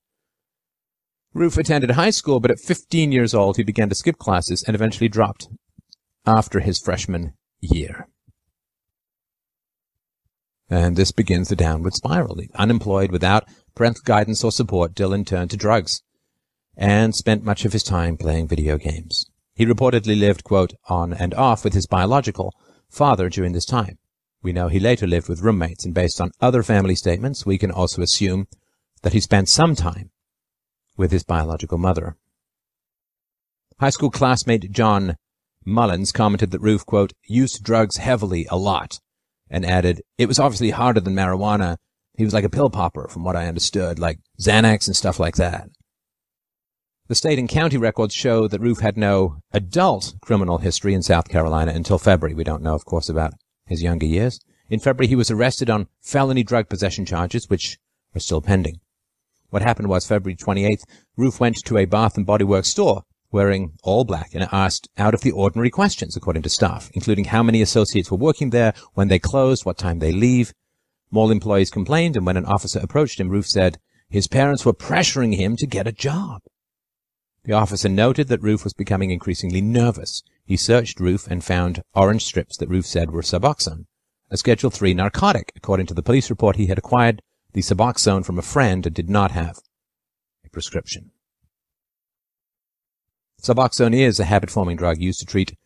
Roof 1.37 1.55
attended 1.55 1.91
high 1.91 2.09
school, 2.09 2.39
but 2.39 2.49
at 2.49 2.59
15 2.59 3.11
years 3.11 3.35
old, 3.35 3.57
he 3.57 3.63
began 3.63 3.89
to 3.89 3.95
skip 3.95 4.17
classes 4.17 4.63
and 4.63 4.73
eventually 4.73 5.07
dropped 5.07 5.47
after 6.25 6.61
his 6.61 6.79
freshman 6.79 7.33
year. 7.61 8.07
And 10.67 10.95
this 10.95 11.11
begins 11.11 11.49
the 11.49 11.55
downward 11.55 11.93
spiral. 11.93 12.39
Unemployed, 12.55 13.11
without 13.11 13.47
parental 13.75 14.01
guidance 14.03 14.43
or 14.43 14.51
support, 14.51 14.95
Dylann 14.95 15.27
turned 15.27 15.51
to 15.51 15.57
drugs 15.57 16.01
and 16.75 17.13
spent 17.13 17.43
much 17.43 17.65
of 17.65 17.73
his 17.73 17.83
time 17.83 18.17
playing 18.17 18.47
video 18.47 18.79
games. 18.79 19.29
He 19.53 19.67
reportedly 19.67 20.19
lived, 20.19 20.43
quote, 20.43 20.73
on 20.89 21.13
and 21.13 21.35
off 21.35 21.63
with 21.63 21.73
his 21.73 21.85
biological 21.85 22.51
father 22.89 23.29
during 23.29 23.53
this 23.53 23.65
time. 23.65 23.99
We 24.41 24.53
know 24.53 24.69
he 24.69 24.79
later 24.79 25.05
lived 25.05 25.29
with 25.29 25.41
roommates, 25.41 25.85
and 25.85 25.93
based 25.93 26.19
on 26.19 26.31
other 26.41 26.63
family 26.63 26.95
statements, 26.95 27.45
we 27.45 27.59
can 27.59 27.69
also 27.69 28.01
assume 28.01 28.47
that 29.03 29.13
he 29.13 29.19
spent 29.19 29.49
some 29.49 29.75
time 29.75 30.09
with 30.97 31.11
his 31.11 31.23
biological 31.23 31.77
mother. 31.77 32.17
High 33.79 33.91
school 33.91 34.09
classmate 34.09 34.71
John 34.71 35.15
Mullins 35.63 36.11
commented 36.11 36.51
that 36.51 36.61
Roof, 36.61 36.85
quote, 36.85 37.13
used 37.27 37.63
drugs 37.63 37.97
heavily 37.97 38.47
a 38.49 38.57
lot 38.57 38.99
and 39.49 39.65
added, 39.65 40.01
it 40.17 40.27
was 40.27 40.39
obviously 40.39 40.71
harder 40.71 40.99
than 40.99 41.13
marijuana. 41.13 41.77
He 42.17 42.23
was 42.23 42.33
like 42.33 42.43
a 42.43 42.49
pill 42.49 42.69
popper 42.69 43.07
from 43.07 43.23
what 43.23 43.35
I 43.35 43.47
understood, 43.47 43.99
like 43.99 44.19
Xanax 44.41 44.87
and 44.87 44.95
stuff 44.95 45.19
like 45.19 45.35
that. 45.35 45.69
The 47.07 47.15
state 47.15 47.39
and 47.39 47.47
county 47.47 47.77
records 47.77 48.13
show 48.13 48.47
that 48.47 48.59
Roof 48.59 48.79
had 48.79 48.97
no 48.97 49.37
adult 49.51 50.15
criminal 50.21 50.57
history 50.57 50.93
in 50.93 51.03
South 51.03 51.29
Carolina 51.29 51.71
until 51.71 51.97
February. 51.97 52.33
We 52.33 52.43
don't 52.43 52.63
know, 52.63 52.75
of 52.75 52.83
course, 52.83 53.07
about 53.07 53.33
his 53.65 53.83
younger 53.83 54.05
years. 54.05 54.41
In 54.69 54.79
February, 54.79 55.07
he 55.07 55.15
was 55.15 55.31
arrested 55.31 55.69
on 55.69 55.87
felony 56.01 56.43
drug 56.43 56.67
possession 56.67 57.05
charges, 57.05 57.49
which 57.49 57.77
are 58.13 58.19
still 58.19 58.41
pending. 58.41 58.81
What 59.49 59.61
happened 59.61 59.87
was 59.87 60.05
February 60.05 60.35
28th, 60.35 60.83
Roof 61.15 61.39
went 61.39 61.57
to 61.65 61.77
a 61.77 61.85
Bath 61.85 62.17
and 62.17 62.25
Body 62.25 62.43
Works 62.43 62.69
store 62.69 63.03
wearing 63.31 63.73
all 63.83 64.05
black 64.05 64.33
and 64.33 64.47
asked 64.51 64.87
out 64.97 65.13
of 65.13 65.21
the 65.21 65.31
ordinary 65.31 65.69
questions, 65.69 66.15
according 66.15 66.43
to 66.43 66.49
staff, 66.49 66.89
including 66.93 67.25
how 67.25 67.43
many 67.43 67.61
associates 67.61 68.09
were 68.09 68.17
working 68.17 68.49
there, 68.49 68.73
when 68.93 69.07
they 69.07 69.19
closed, 69.19 69.65
what 69.65 69.77
time 69.77 69.99
they 69.99 70.11
leave. 70.11 70.53
Mall 71.11 71.31
employees 71.31 71.69
complained, 71.69 72.15
and 72.15 72.25
when 72.25 72.37
an 72.37 72.45
officer 72.45 72.79
approached 72.79 73.19
him, 73.19 73.29
Roof 73.29 73.47
said 73.47 73.79
his 74.09 74.27
parents 74.27 74.65
were 74.65 74.73
pressuring 74.73 75.35
him 75.35 75.55
to 75.57 75.67
get 75.67 75.87
a 75.87 75.91
job. 75.91 76.41
The 77.43 77.53
officer 77.53 77.89
noted 77.89 78.27
that 78.27 78.41
Roof 78.41 78.63
was 78.63 78.73
becoming 78.73 79.11
increasingly 79.11 79.61
nervous. 79.61 80.23
He 80.45 80.57
searched 80.57 80.99
Roof 80.99 81.27
and 81.27 81.43
found 81.43 81.81
orange 81.93 82.25
strips 82.25 82.57
that 82.57 82.69
Roof 82.69 82.85
said 82.85 83.11
were 83.11 83.21
Suboxone, 83.21 83.85
a 84.29 84.37
Schedule 84.37 84.69
3 84.69 84.93
narcotic. 84.93 85.53
According 85.55 85.85
to 85.87 85.93
the 85.93 86.03
police 86.03 86.29
report, 86.29 86.57
he 86.57 86.67
had 86.67 86.77
acquired 86.77 87.21
the 87.57 87.63
Suboxone 87.63 88.23
from 88.23 88.37
a 88.37 88.43
friend 88.43 88.85
and 88.85 88.93
did 88.93 89.09
not 89.09 89.31
have 89.31 89.57
a 90.45 90.49
prescription. 90.51 91.09
Suboxone 93.41 93.95
is 93.95 94.19
a 94.19 94.25
habit-forming 94.25 94.77
drug 94.77 95.01
used 95.01 95.19
to 95.21 95.25
treat 95.25 95.57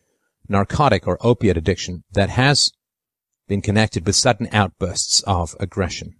narcotic 0.48 1.06
or 1.06 1.18
opiate 1.20 1.58
addiction 1.58 2.02
that 2.10 2.30
has 2.30 2.72
been 3.46 3.60
connected 3.60 4.06
with 4.06 4.16
sudden 4.16 4.48
outbursts 4.52 5.22
of 5.26 5.54
aggression. 5.60 6.14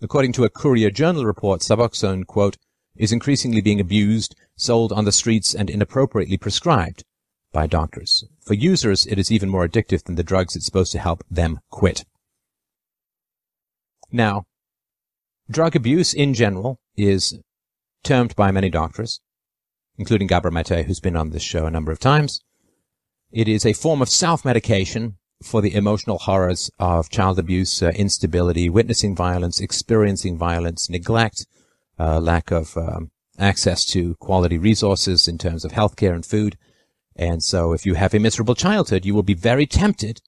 According 0.00 0.32
to 0.32 0.44
a 0.44 0.48
Courier 0.48 0.90
Journal 0.90 1.26
report, 1.26 1.60
Suboxone, 1.60 2.26
quote, 2.26 2.56
is 2.96 3.12
increasingly 3.12 3.60
being 3.60 3.78
abused, 3.78 4.34
sold 4.56 4.90
on 4.90 5.04
the 5.04 5.12
streets, 5.12 5.54
and 5.54 5.68
inappropriately 5.68 6.38
prescribed 6.38 7.04
by 7.52 7.66
doctors. 7.66 8.24
For 8.40 8.54
users, 8.54 9.04
it 9.04 9.18
is 9.18 9.30
even 9.30 9.50
more 9.50 9.68
addictive 9.68 10.04
than 10.04 10.14
the 10.14 10.24
drugs 10.24 10.56
it's 10.56 10.64
supposed 10.64 10.92
to 10.92 10.98
help 10.98 11.24
them 11.30 11.60
quit. 11.68 12.06
Now, 14.10 14.44
drug 15.50 15.76
abuse 15.76 16.14
in 16.14 16.34
general 16.34 16.78
is 16.96 17.38
termed 18.04 18.36
by 18.36 18.50
many 18.50 18.70
doctors, 18.70 19.20
including 19.98 20.28
Gabor 20.28 20.50
Mate, 20.50 20.86
who's 20.86 21.00
been 21.00 21.16
on 21.16 21.30
this 21.30 21.42
show 21.42 21.66
a 21.66 21.70
number 21.70 21.92
of 21.92 21.98
times. 21.98 22.40
It 23.32 23.48
is 23.48 23.66
a 23.66 23.72
form 23.72 24.00
of 24.00 24.08
self-medication 24.08 25.16
for 25.42 25.60
the 25.60 25.74
emotional 25.74 26.18
horrors 26.18 26.70
of 26.78 27.10
child 27.10 27.38
abuse, 27.38 27.82
uh, 27.82 27.88
instability, 27.90 28.70
witnessing 28.70 29.14
violence, 29.14 29.60
experiencing 29.60 30.38
violence, 30.38 30.88
neglect, 30.88 31.46
uh, 31.98 32.20
lack 32.20 32.50
of 32.50 32.76
um, 32.76 33.10
access 33.38 33.84
to 33.84 34.14
quality 34.16 34.56
resources 34.56 35.28
in 35.28 35.36
terms 35.36 35.64
of 35.64 35.72
healthcare 35.72 36.14
and 36.14 36.24
food. 36.24 36.56
And 37.14 37.42
so 37.42 37.72
if 37.72 37.84
you 37.84 37.94
have 37.94 38.14
a 38.14 38.18
miserable 38.18 38.54
childhood, 38.54 39.04
you 39.04 39.14
will 39.14 39.22
be 39.22 39.34
very 39.34 39.66
tempted 39.66 40.20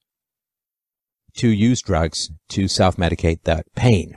to 1.37 1.49
use 1.49 1.83
drugs 1.83 2.31
to 2.51 2.69
self-medicate 2.69 3.43
that 3.45 3.67
pain. 3.75 4.15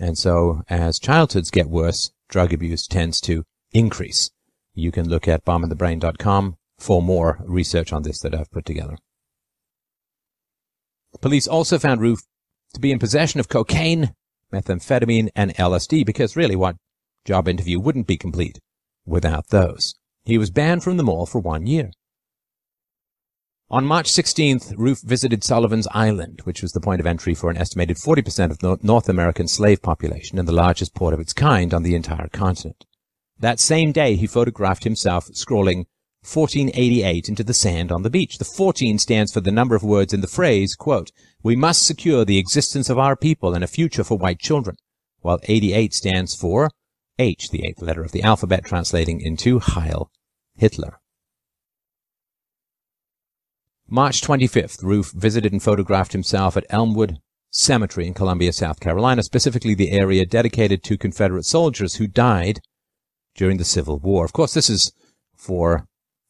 And 0.00 0.16
so 0.16 0.62
as 0.68 0.98
childhoods 0.98 1.50
get 1.50 1.68
worse, 1.68 2.10
drug 2.28 2.52
abuse 2.52 2.86
tends 2.86 3.20
to 3.22 3.44
increase. 3.72 4.30
You 4.74 4.92
can 4.92 5.08
look 5.08 5.26
at 5.26 5.44
bombinthebrain.com 5.44 6.56
for 6.78 7.02
more 7.02 7.38
research 7.44 7.92
on 7.92 8.02
this 8.02 8.20
that 8.20 8.34
I've 8.34 8.50
put 8.50 8.64
together. 8.64 8.96
Police 11.20 11.48
also 11.48 11.78
found 11.78 12.00
Roof 12.00 12.20
to 12.74 12.80
be 12.80 12.92
in 12.92 12.98
possession 12.98 13.40
of 13.40 13.48
cocaine, 13.48 14.14
methamphetamine, 14.52 15.30
and 15.34 15.54
LSD 15.54 16.06
because 16.06 16.36
really 16.36 16.54
what 16.54 16.76
job 17.24 17.48
interview 17.48 17.80
wouldn't 17.80 18.06
be 18.06 18.16
complete 18.16 18.58
without 19.04 19.48
those. 19.48 19.94
He 20.24 20.38
was 20.38 20.50
banned 20.50 20.84
from 20.84 20.96
the 20.96 21.02
mall 21.02 21.26
for 21.26 21.40
one 21.40 21.66
year. 21.66 21.90
On 23.70 23.84
March 23.84 24.10
16th, 24.10 24.72
Roof 24.78 25.02
visited 25.02 25.44
Sullivan's 25.44 25.86
Island, 25.90 26.40
which 26.44 26.62
was 26.62 26.72
the 26.72 26.80
point 26.80 27.00
of 27.00 27.06
entry 27.06 27.34
for 27.34 27.50
an 27.50 27.58
estimated 27.58 27.98
40% 27.98 28.50
of 28.50 28.60
the 28.60 28.78
North 28.82 29.10
American 29.10 29.46
slave 29.46 29.82
population 29.82 30.38
and 30.38 30.48
the 30.48 30.52
largest 30.52 30.94
port 30.94 31.12
of 31.12 31.20
its 31.20 31.34
kind 31.34 31.74
on 31.74 31.82
the 31.82 31.94
entire 31.94 32.28
continent. 32.28 32.86
That 33.38 33.60
same 33.60 33.92
day, 33.92 34.16
he 34.16 34.26
photographed 34.26 34.84
himself 34.84 35.26
scrawling 35.34 35.84
1488 36.22 37.28
into 37.28 37.44
the 37.44 37.52
sand 37.52 37.92
on 37.92 38.04
the 38.04 38.08
beach. 38.08 38.38
The 38.38 38.46
14 38.46 38.98
stands 38.98 39.34
for 39.34 39.42
the 39.42 39.52
number 39.52 39.74
of 39.74 39.82
words 39.82 40.14
in 40.14 40.22
the 40.22 40.26
phrase, 40.26 40.74
quote, 40.74 41.12
we 41.42 41.54
must 41.54 41.86
secure 41.86 42.24
the 42.24 42.38
existence 42.38 42.88
of 42.88 42.98
our 42.98 43.16
people 43.16 43.52
and 43.52 43.62
a 43.62 43.66
future 43.66 44.02
for 44.02 44.16
white 44.16 44.38
children, 44.38 44.76
while 45.20 45.40
88 45.42 45.92
stands 45.92 46.34
for 46.34 46.70
H, 47.18 47.50
the 47.50 47.66
eighth 47.66 47.82
letter 47.82 48.02
of 48.02 48.12
the 48.12 48.22
alphabet, 48.22 48.64
translating 48.64 49.20
into 49.20 49.58
Heil 49.58 50.10
Hitler. 50.56 51.00
March 53.90 54.20
25th, 54.20 54.82
Roof 54.82 55.12
visited 55.12 55.50
and 55.50 55.62
photographed 55.62 56.12
himself 56.12 56.58
at 56.58 56.66
Elmwood 56.68 57.18
Cemetery 57.50 58.06
in 58.06 58.12
Columbia, 58.12 58.52
South 58.52 58.80
Carolina, 58.80 59.22
specifically 59.22 59.74
the 59.74 59.92
area 59.92 60.26
dedicated 60.26 60.82
to 60.82 60.98
Confederate 60.98 61.46
soldiers 61.46 61.94
who 61.94 62.06
died 62.06 62.60
during 63.34 63.56
the 63.56 63.64
Civil 63.64 63.98
War. 63.98 64.26
Of 64.26 64.34
course, 64.34 64.52
this 64.52 64.68
is 64.68 64.92
for 65.34 65.86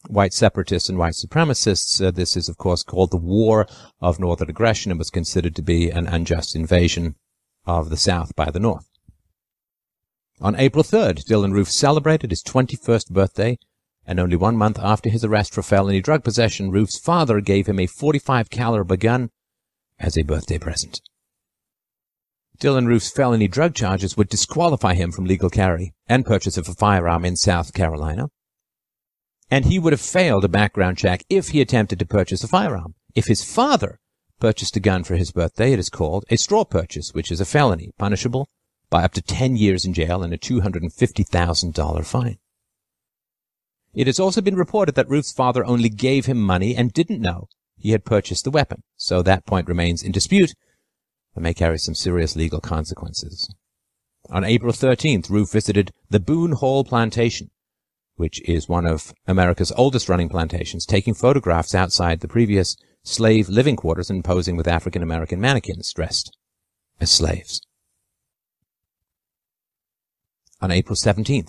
white 0.06 0.32
separatists 0.32 0.88
and 0.88 0.98
white 0.98 1.14
supremacists. 1.14 2.00
Uh, 2.00 2.12
this 2.12 2.36
is, 2.36 2.48
of 2.48 2.58
course, 2.58 2.84
called 2.84 3.10
the 3.10 3.16
War 3.16 3.66
of 4.00 4.20
Northern 4.20 4.48
Aggression 4.48 4.92
and 4.92 4.98
was 4.98 5.10
considered 5.10 5.56
to 5.56 5.62
be 5.62 5.90
an 5.90 6.06
unjust 6.06 6.54
invasion 6.54 7.16
of 7.66 7.90
the 7.90 7.96
South 7.96 8.36
by 8.36 8.50
the 8.52 8.60
North. 8.60 8.88
On 10.40 10.54
April 10.54 10.84
3rd, 10.84 11.24
Dylann 11.24 11.52
Roof 11.52 11.68
celebrated 11.68 12.30
his 12.30 12.44
21st 12.44 13.10
birthday, 13.10 13.58
and 14.08 14.18
only 14.18 14.34
one 14.34 14.56
month 14.56 14.80
after 14.80 15.08
his 15.08 15.24
arrest 15.24 15.54
for 15.54 15.62
felony 15.62 16.00
drug 16.00 16.24
possession, 16.24 16.72
Roof's 16.72 16.98
father 16.98 17.40
gave 17.40 17.68
him 17.68 17.78
a 17.78 17.86
45 17.86 18.50
caliber 18.50 18.96
gun 18.96 19.30
as 20.00 20.18
a 20.18 20.22
birthday 20.22 20.58
present. 20.58 21.00
Dylann 22.58 22.88
Roof's 22.88 23.12
felony 23.12 23.46
drug 23.46 23.74
charges 23.74 24.16
would 24.16 24.28
disqualify 24.28 24.94
him 24.94 25.12
from 25.12 25.26
legal 25.26 25.50
carry 25.50 25.92
and 26.08 26.26
purchase 26.26 26.56
of 26.56 26.68
a 26.68 26.74
firearm 26.74 27.24
in 27.24 27.36
South 27.36 27.72
Carolina 27.72 28.30
and 29.50 29.64
he 29.64 29.78
would 29.78 29.92
have 29.92 30.00
failed 30.00 30.44
a 30.44 30.48
background 30.48 30.98
check 30.98 31.24
if 31.28 31.48
he 31.48 31.60
attempted 31.60 31.98
to 31.98 32.06
purchase 32.06 32.44
a 32.44 32.48
firearm. 32.48 32.94
If 33.14 33.26
his 33.26 33.42
father 33.42 33.98
purchased 34.38 34.76
a 34.76 34.80
gun 34.80 35.04
for 35.04 35.16
his 35.16 35.32
birthday, 35.32 35.72
it 35.72 35.78
is 35.78 35.88
called 35.88 36.24
a 36.30 36.36
straw 36.36 36.64
purchase, 36.64 37.12
which 37.12 37.30
is 37.30 37.40
a 37.40 37.46
felony, 37.46 37.90
punishable 37.98 38.48
by 38.90 39.04
up 39.04 39.12
to 39.14 39.22
10 39.22 39.56
years 39.56 39.84
in 39.84 39.92
jail 39.92 40.22
and 40.22 40.32
a 40.32 40.38
$250,000 40.38 42.04
fine. 42.04 42.38
It 43.98 44.06
has 44.06 44.20
also 44.20 44.40
been 44.40 44.54
reported 44.54 44.94
that 44.94 45.08
Roof's 45.08 45.32
father 45.32 45.64
only 45.64 45.88
gave 45.88 46.26
him 46.26 46.40
money 46.40 46.76
and 46.76 46.92
didn't 46.92 47.20
know 47.20 47.48
he 47.76 47.90
had 47.90 48.04
purchased 48.04 48.44
the 48.44 48.50
weapon, 48.52 48.84
so 48.96 49.22
that 49.22 49.44
point 49.44 49.66
remains 49.66 50.04
in 50.04 50.12
dispute 50.12 50.54
and 51.34 51.42
may 51.42 51.52
carry 51.52 51.78
some 51.78 51.96
serious 51.96 52.36
legal 52.36 52.60
consequences. 52.60 53.52
On 54.30 54.44
April 54.44 54.72
13th, 54.72 55.28
Roof 55.28 55.50
visited 55.50 55.90
the 56.08 56.20
Boone 56.20 56.52
Hall 56.52 56.84
Plantation, 56.84 57.50
which 58.14 58.40
is 58.48 58.68
one 58.68 58.86
of 58.86 59.12
America's 59.26 59.72
oldest 59.72 60.08
running 60.08 60.28
plantations, 60.28 60.86
taking 60.86 61.12
photographs 61.12 61.74
outside 61.74 62.20
the 62.20 62.28
previous 62.28 62.76
slave 63.02 63.48
living 63.48 63.74
quarters 63.74 64.10
and 64.10 64.24
posing 64.24 64.56
with 64.56 64.68
African 64.68 65.02
American 65.02 65.40
mannequins 65.40 65.92
dressed 65.92 66.30
as 67.00 67.10
slaves. 67.10 67.60
On 70.60 70.70
April 70.70 70.94
17th, 70.94 71.48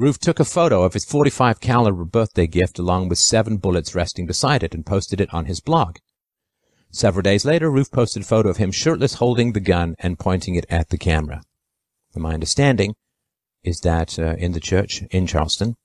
Roof 0.00 0.18
took 0.18 0.40
a 0.40 0.46
photo 0.46 0.82
of 0.82 0.94
his 0.94 1.04
45 1.04 1.60
caliber 1.60 2.06
birthday 2.06 2.46
gift 2.46 2.78
along 2.78 3.10
with 3.10 3.18
seven 3.18 3.58
bullets 3.58 3.94
resting 3.94 4.24
beside 4.24 4.62
it 4.62 4.72
and 4.72 4.86
posted 4.86 5.20
it 5.20 5.28
on 5.30 5.44
his 5.44 5.60
blog. 5.60 5.98
Several 6.90 7.20
days 7.20 7.44
later, 7.44 7.70
Roof 7.70 7.90
posted 7.90 8.22
a 8.22 8.24
photo 8.24 8.48
of 8.48 8.56
him 8.56 8.72
shirtless 8.72 9.16
holding 9.16 9.52
the 9.52 9.60
gun 9.60 9.96
and 9.98 10.18
pointing 10.18 10.54
it 10.54 10.64
at 10.70 10.88
the 10.88 10.96
camera. 10.96 11.42
my 12.16 12.32
understanding 12.32 12.94
is 13.62 13.80
that 13.80 14.18
uh, 14.18 14.36
in 14.38 14.52
the 14.52 14.58
church 14.58 15.02
in 15.10 15.26
Charleston, 15.26 15.76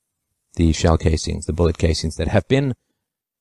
the 0.54 0.72
shell 0.72 0.98
casings, 0.98 1.46
the 1.46 1.52
bullet 1.52 1.78
casings 1.78 2.16
that 2.16 2.30
have 2.30 2.48
been 2.48 2.74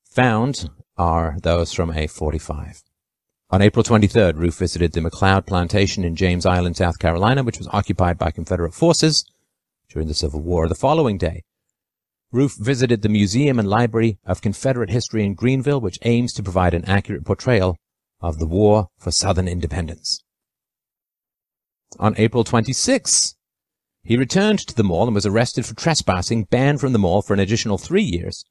found 0.03 0.69
are 0.97 1.37
those 1.41 1.71
from 1.71 1.91
a 1.91 2.05
45. 2.07 2.83
On 3.49 3.61
April 3.61 3.81
23rd, 3.81 4.35
Roof 4.35 4.57
visited 4.57 4.91
the 4.91 4.99
McLeod 4.99 5.47
plantation 5.47 6.03
in 6.03 6.17
James 6.17 6.45
Island, 6.45 6.75
South 6.75 6.99
Carolina, 6.99 7.43
which 7.43 7.59
was 7.59 7.69
occupied 7.71 8.17
by 8.17 8.31
Confederate 8.31 8.73
forces 8.73 9.23
during 9.95 10.09
the 10.09 10.13
Civil 10.13 10.41
War. 10.41 10.67
The 10.67 10.75
following 10.75 11.17
day, 11.17 11.41
Roof 12.29 12.55
visited 12.59 13.01
the 13.01 13.09
Museum 13.09 13.57
and 13.57 13.67
Library 13.67 14.19
of 14.25 14.41
Confederate 14.41 14.89
History 14.89 15.23
in 15.23 15.35
Greenville, 15.35 15.79
which 15.79 15.99
aims 16.01 16.33
to 16.33 16.43
provide 16.43 16.73
an 16.73 16.83
accurate 16.83 17.23
portrayal 17.23 17.77
of 18.19 18.37
the 18.37 18.45
war 18.45 18.89
for 18.99 19.11
Southern 19.11 19.47
independence. 19.47 20.21
On 21.97 22.13
April 22.17 22.43
26th, 22.43 23.35
he 24.03 24.17
returned 24.17 24.59
to 24.59 24.75
the 24.75 24.83
mall 24.83 25.05
and 25.05 25.15
was 25.15 25.25
arrested 25.25 25.65
for 25.65 25.75
trespassing, 25.75 26.43
banned 26.43 26.81
from 26.81 26.91
the 26.91 26.99
mall 26.99 27.21
for 27.21 27.33
an 27.33 27.39
additional 27.39 27.77
three 27.77 28.03
years, 28.03 28.43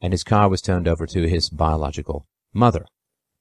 and 0.00 0.12
his 0.12 0.22
car 0.22 0.48
was 0.48 0.62
turned 0.62 0.86
over 0.86 1.04
to 1.04 1.28
his 1.28 1.50
biological 1.50 2.26
mother. 2.54 2.86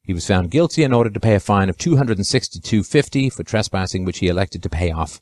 He 0.01 0.15
was 0.15 0.25
found 0.25 0.49
guilty 0.49 0.83
and 0.83 0.95
ordered 0.95 1.13
to 1.13 1.19
pay 1.19 1.35
a 1.35 1.39
fine 1.39 1.69
of 1.69 1.77
$262.50 1.77 3.31
for 3.31 3.43
trespassing, 3.43 4.03
which 4.03 4.17
he 4.17 4.29
elected 4.29 4.63
to 4.63 4.69
pay 4.69 4.89
off 4.89 5.21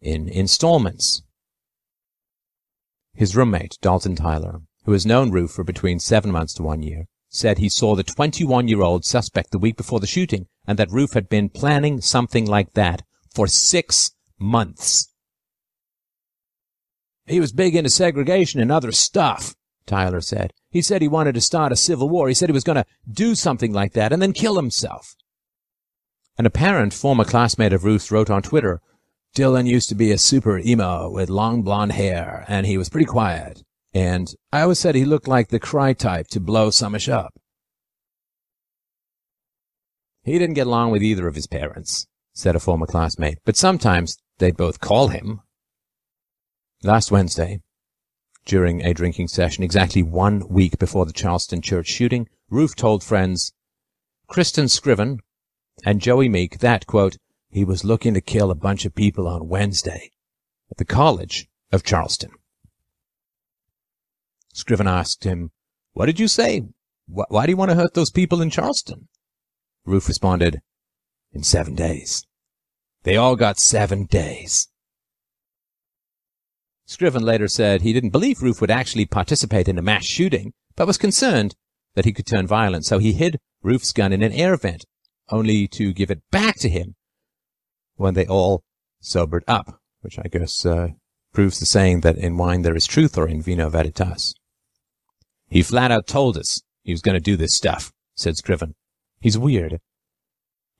in 0.00 0.28
installments. 0.28 1.22
His 3.18 3.34
roommate, 3.34 3.78
Dalton 3.82 4.14
Tyler, 4.14 4.60
who 4.84 4.92
has 4.92 5.04
known 5.04 5.32
Roof 5.32 5.50
for 5.50 5.64
between 5.64 5.98
seven 5.98 6.30
months 6.30 6.54
to 6.54 6.62
one 6.62 6.84
year, 6.84 7.06
said 7.28 7.58
he 7.58 7.68
saw 7.68 7.96
the 7.96 8.04
21-year-old 8.04 9.04
suspect 9.04 9.50
the 9.50 9.58
week 9.58 9.76
before 9.76 9.98
the 9.98 10.06
shooting 10.06 10.46
and 10.68 10.78
that 10.78 10.92
Roof 10.92 11.14
had 11.14 11.28
been 11.28 11.48
planning 11.48 12.00
something 12.00 12.46
like 12.46 12.74
that 12.74 13.02
for 13.34 13.48
six 13.48 14.12
months. 14.38 15.12
He 17.26 17.40
was 17.40 17.50
big 17.50 17.74
into 17.74 17.90
segregation 17.90 18.60
and 18.60 18.70
other 18.70 18.92
stuff, 18.92 19.56
Tyler 19.84 20.20
said. 20.20 20.52
He 20.70 20.80
said 20.80 21.02
he 21.02 21.08
wanted 21.08 21.34
to 21.34 21.40
start 21.40 21.72
a 21.72 21.76
civil 21.76 22.08
war. 22.08 22.28
He 22.28 22.34
said 22.34 22.48
he 22.48 22.52
was 22.52 22.62
going 22.62 22.76
to 22.76 22.86
do 23.10 23.34
something 23.34 23.72
like 23.72 23.94
that 23.94 24.12
and 24.12 24.22
then 24.22 24.32
kill 24.32 24.54
himself. 24.54 25.16
An 26.38 26.46
apparent 26.46 26.94
former 26.94 27.24
classmate 27.24 27.72
of 27.72 27.82
Roof's 27.82 28.12
wrote 28.12 28.30
on 28.30 28.42
Twitter, 28.42 28.80
Dylann 29.36 29.66
used 29.66 29.88
to 29.88 29.94
be 29.94 30.10
a 30.10 30.18
super 30.18 30.58
emo 30.58 31.08
with 31.10 31.30
long 31.30 31.62
blonde 31.62 31.92
hair, 31.92 32.44
and 32.48 32.66
he 32.66 32.76
was 32.78 32.88
pretty 32.88 33.06
quiet. 33.06 33.62
And 33.94 34.32
I 34.52 34.62
always 34.62 34.78
said 34.78 34.94
he 34.94 35.04
looked 35.04 35.28
like 35.28 35.48
the 35.48 35.60
cry 35.60 35.92
type 35.92 36.28
to 36.28 36.40
blow 36.40 36.68
Sumish 36.68 37.08
up. 37.08 37.32
He 40.22 40.38
didn't 40.38 40.54
get 40.54 40.66
along 40.66 40.90
with 40.90 41.02
either 41.02 41.26
of 41.26 41.34
his 41.34 41.46
parents, 41.46 42.06
said 42.34 42.54
a 42.54 42.60
former 42.60 42.86
classmate, 42.86 43.38
but 43.44 43.56
sometimes 43.56 44.18
they'd 44.38 44.56
both 44.56 44.80
call 44.80 45.08
him. 45.08 45.40
Last 46.82 47.10
Wednesday, 47.10 47.60
during 48.44 48.82
a 48.82 48.94
drinking 48.94 49.28
session 49.28 49.64
exactly 49.64 50.02
one 50.02 50.46
week 50.48 50.78
before 50.78 51.06
the 51.06 51.12
Charleston 51.12 51.62
church 51.62 51.86
shooting, 51.86 52.28
Roof 52.50 52.74
told 52.74 53.02
friends, 53.02 53.52
Christon 54.30 54.68
Scriven 54.68 55.20
and 55.84 56.00
Joey 56.00 56.28
Meek 56.28 56.58
that, 56.58 56.86
quote, 56.86 57.16
he 57.50 57.64
was 57.64 57.84
looking 57.84 58.14
to 58.14 58.20
kill 58.20 58.50
a 58.50 58.54
bunch 58.54 58.84
of 58.84 58.94
people 58.94 59.26
on 59.26 59.48
Wednesday 59.48 60.10
at 60.70 60.76
the 60.76 60.84
College 60.84 61.48
of 61.72 61.82
Charleston. 61.82 62.30
Scriven 64.52 64.88
asked 64.88 65.24
him, 65.24 65.50
What 65.92 66.06
did 66.06 66.20
you 66.20 66.28
say? 66.28 66.66
Why 67.06 67.46
do 67.46 67.52
you 67.52 67.56
want 67.56 67.70
to 67.70 67.76
hurt 67.76 67.94
those 67.94 68.10
people 68.10 68.42
in 68.42 68.50
Charleston? 68.50 69.08
Roof 69.84 70.08
responded, 70.08 70.60
In 71.32 71.42
seven 71.42 71.74
days. 71.74 72.26
They 73.04 73.16
all 73.16 73.36
got 73.36 73.58
seven 73.58 74.04
days. 74.04 74.68
Scriven 76.84 77.22
later 77.22 77.48
said 77.48 77.82
he 77.82 77.92
didn't 77.92 78.10
believe 78.10 78.42
Roof 78.42 78.60
would 78.60 78.70
actually 78.70 79.06
participate 79.06 79.68
in 79.68 79.78
a 79.78 79.82
mass 79.82 80.04
shooting, 80.04 80.52
but 80.74 80.86
was 80.86 80.98
concerned 80.98 81.54
that 81.94 82.04
he 82.04 82.12
could 82.12 82.26
turn 82.26 82.46
violent, 82.46 82.84
so 82.84 82.98
he 82.98 83.12
hid 83.12 83.38
Roof's 83.62 83.92
gun 83.92 84.12
in 84.12 84.22
an 84.22 84.32
air 84.32 84.56
vent, 84.56 84.84
only 85.30 85.68
to 85.68 85.92
give 85.92 86.10
it 86.10 86.22
back 86.30 86.58
to 86.58 86.68
him 86.68 86.96
when 87.98 88.14
they 88.14 88.26
all 88.26 88.62
sobered 89.00 89.44
up, 89.46 89.80
which 90.00 90.18
I 90.18 90.28
guess 90.28 90.64
uh, 90.64 90.88
proves 91.32 91.60
the 91.60 91.66
saying 91.66 92.00
that 92.00 92.16
in 92.16 92.36
wine 92.36 92.62
there 92.62 92.76
is 92.76 92.86
truth 92.86 93.18
or 93.18 93.28
in 93.28 93.42
vino 93.42 93.68
veritas. 93.68 94.34
He 95.48 95.62
flat 95.62 95.90
out 95.90 96.06
told 96.06 96.36
us 96.36 96.62
he 96.82 96.92
was 96.92 97.02
going 97.02 97.16
to 97.16 97.20
do 97.20 97.36
this 97.36 97.54
stuff, 97.54 97.92
said 98.14 98.36
Scriven. 98.36 98.74
He's 99.20 99.38
weird. 99.38 99.80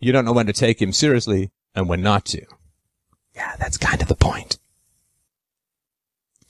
You 0.00 0.12
don't 0.12 0.24
know 0.24 0.32
when 0.32 0.46
to 0.46 0.52
take 0.52 0.80
him 0.80 0.92
seriously 0.92 1.50
and 1.74 1.88
when 1.88 2.02
not 2.02 2.24
to. 2.26 2.42
Yeah, 3.34 3.56
that's 3.58 3.76
kind 3.76 4.00
of 4.00 4.08
the 4.08 4.14
point. 4.14 4.58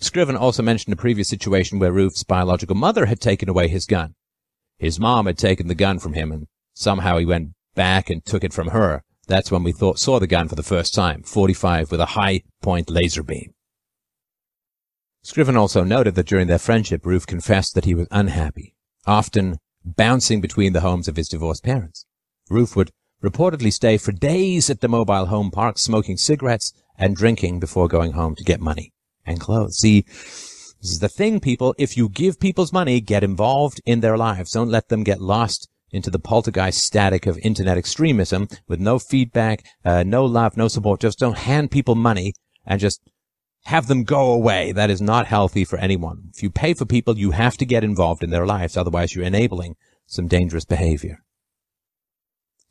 Scriven 0.00 0.36
also 0.36 0.62
mentioned 0.62 0.92
a 0.92 0.96
previous 0.96 1.28
situation 1.28 1.78
where 1.78 1.92
Roof's 1.92 2.22
biological 2.22 2.76
mother 2.76 3.06
had 3.06 3.20
taken 3.20 3.48
away 3.48 3.68
his 3.68 3.84
gun. 3.84 4.14
His 4.78 5.00
mom 5.00 5.26
had 5.26 5.38
taken 5.38 5.66
the 5.66 5.74
gun 5.74 5.98
from 5.98 6.12
him, 6.12 6.30
and 6.30 6.46
somehow 6.72 7.18
he 7.18 7.26
went 7.26 7.50
back 7.74 8.08
and 8.08 8.24
took 8.24 8.44
it 8.44 8.52
from 8.52 8.68
her. 8.68 9.02
That's 9.28 9.50
when 9.50 9.62
we 9.62 9.72
thought, 9.72 9.98
saw 9.98 10.18
the 10.18 10.26
gun 10.26 10.48
for 10.48 10.54
the 10.54 10.62
first 10.62 10.94
time, 10.94 11.22
45 11.22 11.90
with 11.90 12.00
a 12.00 12.06
high 12.06 12.42
point 12.62 12.90
laser 12.90 13.22
beam. 13.22 13.52
Scriven 15.22 15.56
also 15.56 15.84
noted 15.84 16.14
that 16.14 16.26
during 16.26 16.48
their 16.48 16.58
friendship, 16.58 17.04
Roof 17.04 17.26
confessed 17.26 17.74
that 17.74 17.84
he 17.84 17.94
was 17.94 18.08
unhappy, 18.10 18.74
often 19.06 19.58
bouncing 19.84 20.40
between 20.40 20.72
the 20.72 20.80
homes 20.80 21.08
of 21.08 21.16
his 21.16 21.28
divorced 21.28 21.62
parents. 21.62 22.06
Roof 22.48 22.74
would 22.74 22.90
reportedly 23.22 23.70
stay 23.72 23.98
for 23.98 24.12
days 24.12 24.70
at 24.70 24.80
the 24.80 24.88
mobile 24.88 25.26
home 25.26 25.50
park, 25.50 25.78
smoking 25.78 26.16
cigarettes 26.16 26.72
and 26.96 27.14
drinking 27.14 27.60
before 27.60 27.86
going 27.86 28.12
home 28.12 28.34
to 28.36 28.44
get 28.44 28.60
money 28.60 28.92
and 29.26 29.40
clothes. 29.40 29.78
See, 29.78 30.02
this 30.02 30.92
is 30.92 31.00
the 31.00 31.08
thing, 31.08 31.40
people. 31.40 31.74
If 31.76 31.98
you 31.98 32.08
give 32.08 32.40
people's 32.40 32.72
money, 32.72 33.02
get 33.02 33.22
involved 33.22 33.82
in 33.84 34.00
their 34.00 34.16
lives. 34.16 34.52
Don't 34.52 34.70
let 34.70 34.88
them 34.88 35.04
get 35.04 35.20
lost 35.20 35.68
into 35.90 36.10
the 36.10 36.18
poltergeist 36.18 36.82
static 36.82 37.26
of 37.26 37.38
internet 37.38 37.78
extremism 37.78 38.48
with 38.66 38.80
no 38.80 38.98
feedback, 38.98 39.64
uh, 39.84 40.02
no 40.02 40.24
love, 40.24 40.56
no 40.56 40.68
support. 40.68 41.00
Just 41.00 41.18
don't 41.18 41.38
hand 41.38 41.70
people 41.70 41.94
money 41.94 42.34
and 42.66 42.80
just 42.80 43.00
have 43.64 43.86
them 43.86 44.04
go 44.04 44.30
away. 44.32 44.72
That 44.72 44.90
is 44.90 45.00
not 45.00 45.26
healthy 45.26 45.64
for 45.64 45.78
anyone. 45.78 46.30
If 46.34 46.42
you 46.42 46.50
pay 46.50 46.74
for 46.74 46.84
people, 46.84 47.18
you 47.18 47.32
have 47.32 47.56
to 47.58 47.66
get 47.66 47.84
involved 47.84 48.22
in 48.22 48.30
their 48.30 48.46
lives. 48.46 48.76
Otherwise, 48.76 49.14
you're 49.14 49.24
enabling 49.24 49.76
some 50.06 50.26
dangerous 50.26 50.64
behavior. 50.64 51.24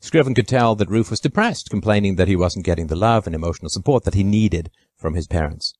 Scriven 0.00 0.34
could 0.34 0.48
tell 0.48 0.76
that 0.76 0.90
Roof 0.90 1.10
was 1.10 1.20
depressed, 1.20 1.70
complaining 1.70 2.16
that 2.16 2.28
he 2.28 2.36
wasn't 2.36 2.64
getting 2.64 2.86
the 2.86 2.96
love 2.96 3.26
and 3.26 3.34
emotional 3.34 3.68
support 3.68 4.04
that 4.04 4.14
he 4.14 4.22
needed 4.22 4.70
from 4.96 5.14
his 5.14 5.26
parents. 5.26 5.74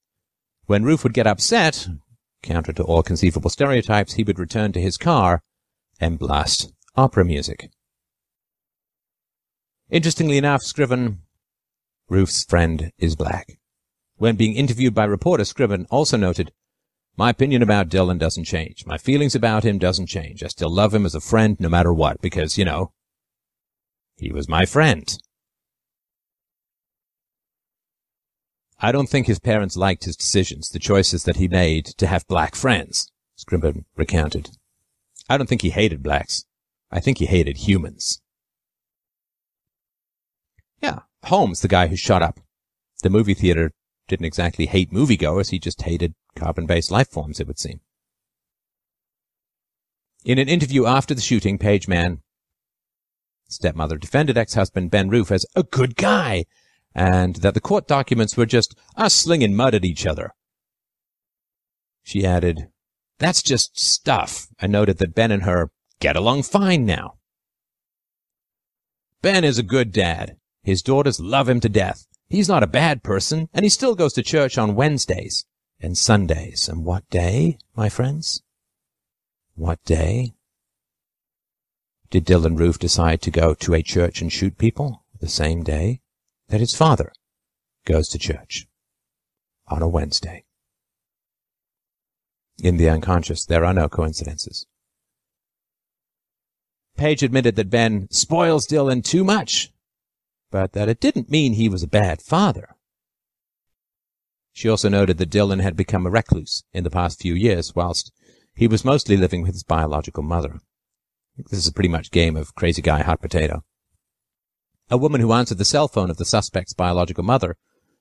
When 0.66 0.82
Roof 0.82 1.04
would 1.04 1.14
get 1.14 1.26
upset, 1.26 1.86
counter 2.42 2.72
to 2.72 2.82
all 2.82 3.02
conceivable 3.02 3.50
stereotypes, 3.50 4.14
he 4.14 4.24
would 4.24 4.38
return 4.38 4.72
to 4.72 4.80
his 4.80 4.96
car 4.96 5.40
and 6.00 6.18
blast 6.18 6.72
opera 6.98 7.24
music. 7.24 7.70
Interestingly 9.88 10.36
enough, 10.36 10.62
Scriven, 10.62 11.20
Roof's 12.08 12.44
friend 12.44 12.90
is 12.98 13.14
black. 13.14 13.60
When 14.16 14.34
being 14.34 14.56
interviewed 14.56 14.96
by 14.96 15.04
reporter, 15.04 15.44
Scriven 15.44 15.86
also 15.90 16.16
noted, 16.16 16.52
My 17.16 17.30
opinion 17.30 17.62
about 17.62 17.88
Dylann 17.88 18.18
doesn't 18.18 18.44
change. 18.44 18.84
My 18.84 18.98
feelings 18.98 19.36
about 19.36 19.62
him 19.64 19.78
doesn't 19.78 20.08
change. 20.08 20.42
I 20.42 20.48
still 20.48 20.74
love 20.74 20.92
him 20.92 21.06
as 21.06 21.14
a 21.14 21.20
friend 21.20 21.56
no 21.60 21.68
matter 21.68 21.94
what, 21.94 22.20
because, 22.20 22.58
you 22.58 22.64
know, 22.64 22.92
he 24.16 24.32
was 24.32 24.48
my 24.48 24.66
friend. 24.66 25.16
I 28.80 28.90
don't 28.90 29.08
think 29.08 29.28
his 29.28 29.38
parents 29.38 29.76
liked 29.76 30.04
his 30.04 30.16
decisions, 30.16 30.70
the 30.70 30.80
choices 30.80 31.22
that 31.24 31.36
he 31.36 31.46
made 31.46 31.86
to 31.98 32.08
have 32.08 32.26
black 32.26 32.56
friends, 32.56 33.08
Scriven 33.36 33.84
recounted. 33.96 34.50
I 35.28 35.36
don't 35.36 35.48
think 35.48 35.62
he 35.62 35.70
hated 35.70 36.02
blacks. 36.02 36.44
I 36.90 37.00
think 37.00 37.18
he 37.18 37.26
hated 37.26 37.58
humans. 37.58 38.20
Yeah, 40.82 41.00
Holmes, 41.24 41.60
the 41.60 41.68
guy 41.68 41.88
who 41.88 41.96
shot 41.96 42.22
up 42.22 42.40
the 43.02 43.10
movie 43.10 43.34
theater, 43.34 43.72
didn't 44.08 44.26
exactly 44.26 44.66
hate 44.66 44.92
moviegoers, 44.92 45.50
he 45.50 45.58
just 45.58 45.82
hated 45.82 46.14
carbon-based 46.34 46.90
life 46.90 47.08
forms, 47.08 47.40
it 47.40 47.46
would 47.46 47.58
seem. 47.58 47.80
In 50.24 50.38
an 50.38 50.48
interview 50.48 50.86
after 50.86 51.14
the 51.14 51.20
shooting, 51.20 51.58
Paige 51.58 51.88
Mann, 51.88 52.22
stepmother, 53.48 53.98
defended 53.98 54.36
ex-husband 54.36 54.90
Ben 54.90 55.08
Roof 55.08 55.30
as 55.30 55.46
a 55.54 55.62
good 55.62 55.96
guy 55.96 56.44
and 56.94 57.36
that 57.36 57.54
the 57.54 57.60
court 57.60 57.86
documents 57.86 58.36
were 58.36 58.46
just 58.46 58.76
us 58.96 59.14
slinging 59.14 59.54
mud 59.54 59.74
at 59.74 59.84
each 59.84 60.06
other. 60.06 60.32
She 62.02 62.26
added, 62.26 62.68
That's 63.18 63.42
just 63.42 63.78
stuff, 63.78 64.48
and 64.58 64.72
noted 64.72 64.98
that 64.98 65.14
Ben 65.14 65.30
and 65.30 65.44
her 65.44 65.70
get 66.00 66.16
along 66.16 66.44
fine 66.44 66.84
now. 66.84 67.14
Ben 69.22 69.44
is 69.44 69.58
a 69.58 69.62
good 69.62 69.92
dad. 69.92 70.36
His 70.62 70.82
daughters 70.82 71.20
love 71.20 71.48
him 71.48 71.60
to 71.60 71.68
death. 71.68 72.06
He's 72.28 72.48
not 72.48 72.62
a 72.62 72.68
bad 72.68 73.02
person, 73.02 73.48
and 73.52 73.64
he 73.64 73.68
still 73.68 73.94
goes 73.94 74.12
to 74.14 74.22
church 74.22 74.58
on 74.58 74.74
Wednesdays 74.74 75.44
and 75.80 75.96
Sundays. 75.96 76.68
And 76.68 76.84
what 76.84 77.08
day, 77.10 77.58
my 77.74 77.88
friends? 77.88 78.42
What 79.54 79.82
day? 79.84 80.34
Did 82.10 82.26
Dylann 82.26 82.58
Roof 82.58 82.78
decide 82.78 83.22
to 83.22 83.30
go 83.30 83.54
to 83.54 83.74
a 83.74 83.82
church 83.82 84.20
and 84.20 84.32
shoot 84.32 84.58
people 84.58 85.04
the 85.20 85.28
same 85.28 85.62
day? 85.62 86.00
that 86.48 86.60
his 86.60 86.74
father 86.74 87.12
goes 87.84 88.08
to 88.08 88.18
church 88.18 88.66
on 89.66 89.82
a 89.82 89.88
Wednesday. 89.88 90.44
In 92.58 92.76
the 92.76 92.88
unconscious, 92.88 93.44
there 93.44 93.64
are 93.64 93.74
no 93.74 93.88
coincidences. 93.88 94.66
Paige 96.98 97.22
admitted 97.22 97.54
that 97.54 97.70
Ben 97.70 98.08
spoils 98.10 98.66
Dylann 98.66 99.04
too 99.04 99.22
much, 99.22 99.72
but 100.50 100.72
that 100.72 100.88
it 100.88 101.00
didn't 101.00 101.30
mean 101.30 101.52
he 101.52 101.68
was 101.68 101.84
a 101.84 101.88
bad 101.88 102.20
father. 102.20 102.74
She 104.52 104.68
also 104.68 104.88
noted 104.88 105.16
that 105.18 105.30
Dylann 105.30 105.62
had 105.62 105.76
become 105.76 106.04
a 106.04 106.10
recluse 106.10 106.64
in 106.72 106.82
the 106.82 106.90
past 106.90 107.22
few 107.22 107.34
years, 107.34 107.76
whilst 107.76 108.12
he 108.56 108.66
was 108.66 108.84
mostly 108.84 109.16
living 109.16 109.42
with 109.42 109.52
his 109.52 109.62
biological 109.62 110.24
mother. 110.24 110.60
This 111.36 111.60
is 111.60 111.68
a 111.68 111.72
pretty 111.72 111.88
much 111.88 112.10
game 112.10 112.36
of 112.36 112.56
crazy 112.56 112.82
guy 112.82 113.02
hot 113.02 113.22
potato. 113.22 113.62
A 114.90 114.98
woman 114.98 115.20
who 115.20 115.32
answered 115.32 115.58
the 115.58 115.64
cell 115.64 115.86
phone 115.86 116.10
of 116.10 116.16
the 116.16 116.24
suspect's 116.24 116.72
biological 116.72 117.22
mother, 117.22 117.56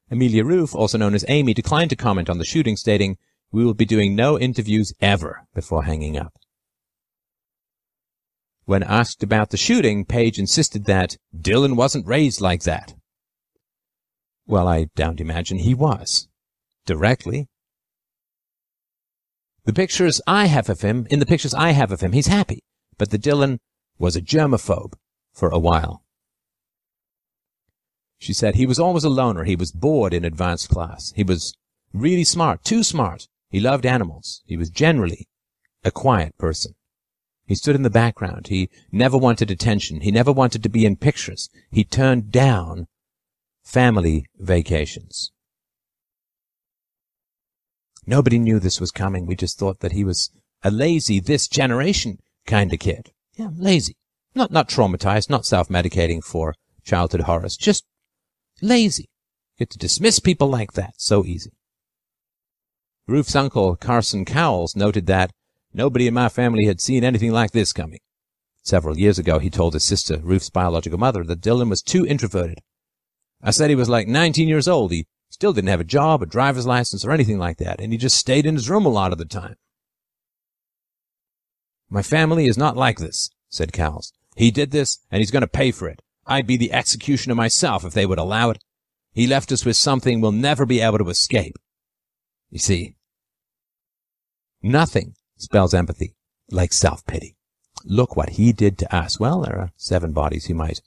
Amelia 0.10 0.44
Roof, 0.44 0.74
also 0.74 0.98
known 0.98 1.14
as 1.14 1.26
Amy, 1.28 1.54
declined 1.54 1.92
to 1.92 1.96
comment 1.96 2.32
on 2.32 2.40
the 2.40 2.46
shooting, 2.46 2.76
stating, 2.76 3.18
We 3.52 3.64
will 3.64 3.76
be 3.76 3.86
doing 3.86 4.16
no 4.16 4.40
interviews 4.40 4.92
ever 5.00 5.46
before 5.54 5.84
hanging 5.84 6.18
up. 6.18 6.34
When 8.68 8.84
asked 8.84 9.24
about 9.24 9.52
the 9.52 9.56
shooting, 9.56 10.04
Paige 10.04 10.38
insisted 10.38 10.84
that 10.86 11.16
Dylann 11.34 11.78
wasn't 11.78 12.06
raised 12.06 12.42
like 12.42 12.64
that. 12.64 12.96
Well, 14.46 14.68
I 14.68 14.90
don't 14.94 15.22
imagine 15.22 15.60
he 15.60 15.74
was. 15.74 16.28
Directly. 16.86 17.48
The 19.64 19.72
pictures 19.72 20.20
I 20.28 20.48
have 20.48 20.68
of 20.68 20.82
him, 20.82 21.08
in 21.10 21.20
the 21.20 21.26
pictures 21.26 21.54
I 21.54 21.72
have 21.72 21.94
of 21.94 22.02
him, 22.02 22.12
he's 22.12 22.28
happy. 22.28 22.60
But 22.98 23.12
the 23.12 23.18
Dylann 23.18 23.60
was 23.98 24.18
a 24.18 24.22
germaphobe 24.22 24.96
for 25.34 25.48
a 25.48 25.60
while. 25.60 26.04
She 28.20 28.34
said 28.34 28.56
he 28.56 28.66
was 28.66 28.80
always 28.80 29.06
a 29.06 29.10
loner. 29.10 29.46
He 29.46 29.56
was 29.56 29.72
bored 29.72 30.14
in 30.14 30.26
advanced 30.26 30.68
class. 30.68 31.14
He 31.16 31.24
was 31.24 31.56
really 31.94 32.26
smart, 32.26 32.66
too 32.66 32.84
smart. 32.84 33.30
He 33.50 33.62
loved 33.62 33.86
animals. 33.86 34.42
He 34.46 34.58
was 34.58 34.70
generally 34.70 35.30
a 35.86 35.92
quiet 35.92 36.38
person. 36.38 36.76
He 37.48 37.56
stood 37.56 37.76
in 37.76 37.84
the 37.84 37.90
background. 37.90 38.48
He 38.48 38.70
never 38.92 39.18
wanted 39.18 39.50
attention. 39.50 40.02
He 40.02 40.12
never 40.12 40.34
wanted 40.34 40.62
to 40.64 40.70
be 40.70 40.86
in 40.86 40.98
pictures. 40.98 41.50
He 41.72 41.86
turned 41.86 42.30
down 42.30 42.88
family 43.64 44.26
vacations. 44.38 45.32
Nobody 48.06 48.38
knew 48.38 48.60
this 48.60 48.82
was 48.82 48.92
coming. 48.92 49.26
We 49.26 49.36
just 49.36 49.58
thought 49.58 49.80
that 49.80 49.94
he 49.94 50.04
was 50.04 50.30
a 50.62 50.72
lazy, 50.72 51.20
this 51.20 51.48
generation 51.48 52.20
kind 52.46 52.74
of 52.74 52.80
kid. 52.80 53.12
Yeah, 53.36 53.50
lazy. 53.56 53.96
Not, 54.36 54.52
not 54.52 54.70
traumatized, 54.70 55.30
not 55.30 55.46
self-medicating 55.46 56.24
for 56.24 56.54
childhood 56.84 57.22
horrors, 57.22 57.58
just 57.58 57.86
lazy. 58.62 59.10
Get 59.58 59.70
to 59.72 59.78
dismiss 59.78 60.20
people 60.20 60.48
like 60.48 60.74
that. 60.74 60.96
So 60.98 61.26
easy. 61.26 61.52
Roof's 63.08 63.36
uncle, 63.36 63.76
Carson 63.78 64.26
Cowles, 64.26 64.76
noted 64.76 65.06
that 65.08 65.32
nobody 65.78 66.08
in 66.08 66.14
my 66.14 66.28
family 66.28 66.66
had 66.66 66.82
seen 66.82 67.04
anything 67.04 67.32
like 67.32 67.52
this 67.52 67.72
coming. 67.72 68.00
Several 68.64 68.98
years 68.98 69.18
ago, 69.18 69.40
he 69.40 69.50
told 69.50 69.74
his 69.74 69.86
sister, 69.86 70.18
Roof's 70.18 70.50
biological 70.50 71.00
mother, 71.00 71.24
that 71.24 71.40
Dylann 71.40 71.70
was 71.70 71.82
too 71.82 72.06
introverted. 72.06 72.60
I 73.42 73.52
said 73.52 73.70
he 73.70 73.76
was 73.76 73.88
like 73.88 74.08
19 74.08 74.48
years 74.48 74.68
old. 74.68 74.92
He 74.92 75.06
still 75.30 75.54
didn't 75.54 75.70
have 75.70 75.80
a 75.80 75.86
job, 75.86 76.22
a 76.22 76.26
driver's 76.26 76.66
license, 76.66 77.06
or 77.06 77.12
anything 77.12 77.38
like 77.38 77.58
that, 77.60 77.80
and 77.80 77.94
he 77.94 77.98
just 77.98 78.18
stayed 78.18 78.46
in 78.46 78.56
his 78.56 78.70
room 78.70 78.86
a 78.86 78.90
lot 78.90 79.14
of 79.14 79.20
the 79.20 79.26
time. 79.26 79.56
My 81.90 82.02
family 82.02 82.48
is 82.48 82.58
not 82.58 82.76
like 82.76 82.98
this, 82.98 83.30
said 83.48 83.72
Cowles. 83.72 84.12
He 84.36 84.52
did 84.52 84.72
this, 84.72 85.00
and 85.10 85.20
he's 85.20 85.32
going 85.32 85.42
to 85.42 85.48
pay 85.48 85.72
for 85.72 85.88
it. 85.88 86.02
I'd 86.26 86.48
be 86.48 86.58
the 86.58 86.74
executioner 86.74 87.36
myself 87.36 87.86
if 87.86 87.94
they 87.94 88.06
would 88.06 88.20
allow 88.20 88.50
it. 88.50 88.62
He 89.14 89.28
left 89.28 89.52
us 89.52 89.64
with 89.64 89.78
something 89.78 90.20
we'll 90.20 90.34
never 90.34 90.66
be 90.66 90.82
able 90.82 90.98
to 90.98 91.10
escape. 91.10 91.56
You 92.50 92.60
see, 92.60 92.96
nothing 94.62 95.16
spells 95.38 95.74
empathy 95.74 96.16
like 96.52 96.74
self-pity. 96.74 97.36
Look 97.86 98.16
what 98.16 98.32
he 98.32 98.52
did 98.52 98.78
to 98.80 98.96
us. 98.96 99.20
Well, 99.20 99.42
there 99.42 99.58
are 99.58 99.72
seven 99.78 100.12
bodies 100.12 100.46
who 100.46 100.54
might 100.54 100.82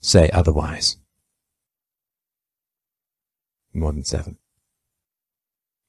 say 0.00 0.30
otherwise. 0.32 0.96
More 3.72 3.92
than 3.92 4.04
seven. 4.04 4.38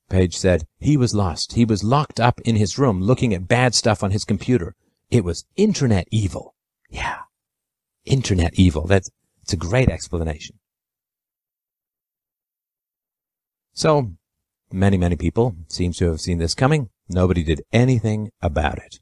Paige 0.09 0.37
said, 0.37 0.67
he 0.79 0.97
was 0.97 1.15
lost. 1.15 1.53
He 1.53 1.63
was 1.63 1.83
locked 1.83 2.19
up 2.19 2.41
in 2.41 2.55
his 2.57 2.77
room 2.77 3.01
looking 3.01 3.33
at 3.33 3.47
bad 3.47 3.73
stuff 3.73 4.03
on 4.03 4.11
his 4.11 4.25
computer. 4.25 4.75
It 5.09 5.23
was 5.23 5.45
internet 5.55 6.07
evil. 6.11 6.55
Yeah. 6.89 7.19
Internet 8.05 8.55
evil. 8.55 8.87
That's, 8.87 9.09
it's 9.41 9.53
a 9.53 9.57
great 9.57 9.89
explanation. 9.89 10.59
So, 13.73 14.11
many, 14.71 14.97
many 14.97 15.15
people 15.15 15.55
seem 15.69 15.93
to 15.93 16.07
have 16.11 16.19
seen 16.19 16.39
this 16.39 16.53
coming. 16.53 16.89
Nobody 17.13 17.43
did 17.43 17.63
anything 17.73 18.31
about 18.41 18.77
it. 18.77 18.99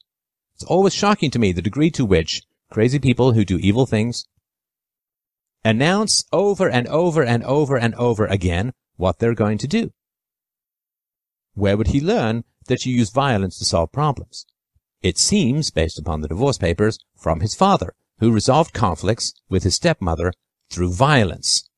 It's 0.55 0.63
always 0.63 0.93
shocking 0.93 1.29
to 1.31 1.39
me 1.39 1.51
the 1.51 1.61
degree 1.61 1.91
to 1.91 2.05
which 2.05 2.41
crazy 2.71 2.97
people 2.97 3.33
who 3.33 3.45
do 3.45 3.57
evil 3.59 3.85
things 3.85 4.25
announce 5.63 6.25
over 6.31 6.67
and 6.69 6.87
over 6.87 7.23
and 7.23 7.43
over 7.43 7.77
and 7.77 7.93
over 7.95 8.25
again 8.25 8.73
what 8.97 9.19
they're 9.19 9.35
going 9.35 9.59
to 9.59 9.67
do. 9.67 9.91
Where 11.53 11.77
would 11.77 11.89
he 11.89 12.01
learn 12.01 12.45
that 12.65 12.85
you 12.85 12.95
use 12.95 13.11
violence 13.11 13.59
to 13.59 13.65
solve 13.65 13.91
problems? 13.91 14.45
It 15.01 15.17
seems, 15.17 15.69
based 15.69 15.99
upon 15.99 16.21
the 16.21 16.27
divorce 16.27 16.57
papers, 16.57 16.99
from 17.15 17.41
his 17.41 17.53
father, 17.53 17.93
who 18.19 18.31
resolved 18.31 18.73
conflicts 18.73 19.33
with 19.49 19.63
his 19.63 19.75
stepmother 19.75 20.33
through 20.71 20.93
violence. 20.93 21.69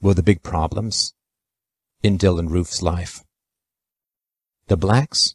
Were 0.00 0.14
the 0.14 0.22
big 0.22 0.42
problems 0.42 1.14
in 2.02 2.16
Dylann 2.16 2.50
Roof's 2.50 2.82
life 2.82 3.24
the 4.68 4.76
blacks 4.76 5.34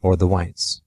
or 0.00 0.16
the 0.16 0.26
whites? 0.26 0.80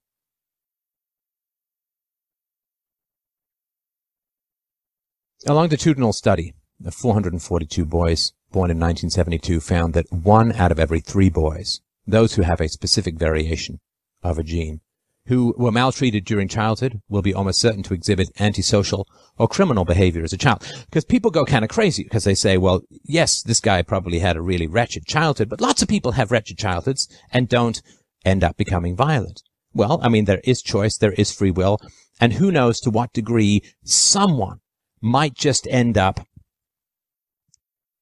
A 5.47 5.53
longitudinal 5.53 6.13
study 6.13 6.53
of 6.85 6.93
442 6.93 7.85
boys 7.85 8.33
born 8.51 8.71
in 8.71 8.77
1972 8.77 9.59
found 9.59 9.93
that 9.93 10.11
one 10.11 10.53
out 10.53 10.71
of 10.71 10.79
every 10.79 10.99
three 10.99 11.29
boys, 11.29 11.81
those 12.07 12.35
who 12.35 12.41
have 12.41 12.61
a 12.61 12.69
specific 12.69 13.15
variation 13.15 13.79
of 14.23 14.37
a 14.37 14.43
gene, 14.43 14.81
who 15.27 15.53
were 15.57 15.71
maltreated 15.71 16.25
during 16.25 16.47
childhood 16.47 16.99
will 17.07 17.21
be 17.21 17.33
almost 17.33 17.59
certain 17.59 17.83
to 17.83 17.93
exhibit 17.93 18.29
antisocial 18.39 19.07
or 19.37 19.47
criminal 19.47 19.85
behavior 19.85 20.23
as 20.23 20.33
a 20.33 20.37
child. 20.37 20.65
Because 20.85 21.05
people 21.05 21.31
go 21.31 21.45
kind 21.45 21.63
of 21.63 21.69
crazy 21.69 22.03
because 22.03 22.23
they 22.23 22.35
say, 22.35 22.57
well, 22.57 22.81
yes, 23.03 23.41
this 23.43 23.59
guy 23.59 23.81
probably 23.81 24.19
had 24.19 24.35
a 24.35 24.41
really 24.41 24.67
wretched 24.67 25.05
childhood, 25.05 25.49
but 25.49 25.61
lots 25.61 25.81
of 25.81 25.87
people 25.87 26.13
have 26.13 26.31
wretched 26.31 26.57
childhoods 26.57 27.07
and 27.31 27.47
don't 27.47 27.81
end 28.25 28.43
up 28.43 28.57
becoming 28.57 28.95
violent. 28.95 29.41
Well, 29.73 29.99
I 30.03 30.09
mean, 30.09 30.25
there 30.25 30.41
is 30.43 30.61
choice, 30.61 30.97
there 30.97 31.13
is 31.13 31.31
free 31.31 31.51
will, 31.51 31.79
and 32.19 32.33
who 32.33 32.51
knows 32.51 32.79
to 32.81 32.89
what 32.89 33.13
degree 33.13 33.63
someone 33.83 34.59
might 35.01 35.33
just 35.33 35.67
end 35.67 35.97
up 35.97 36.27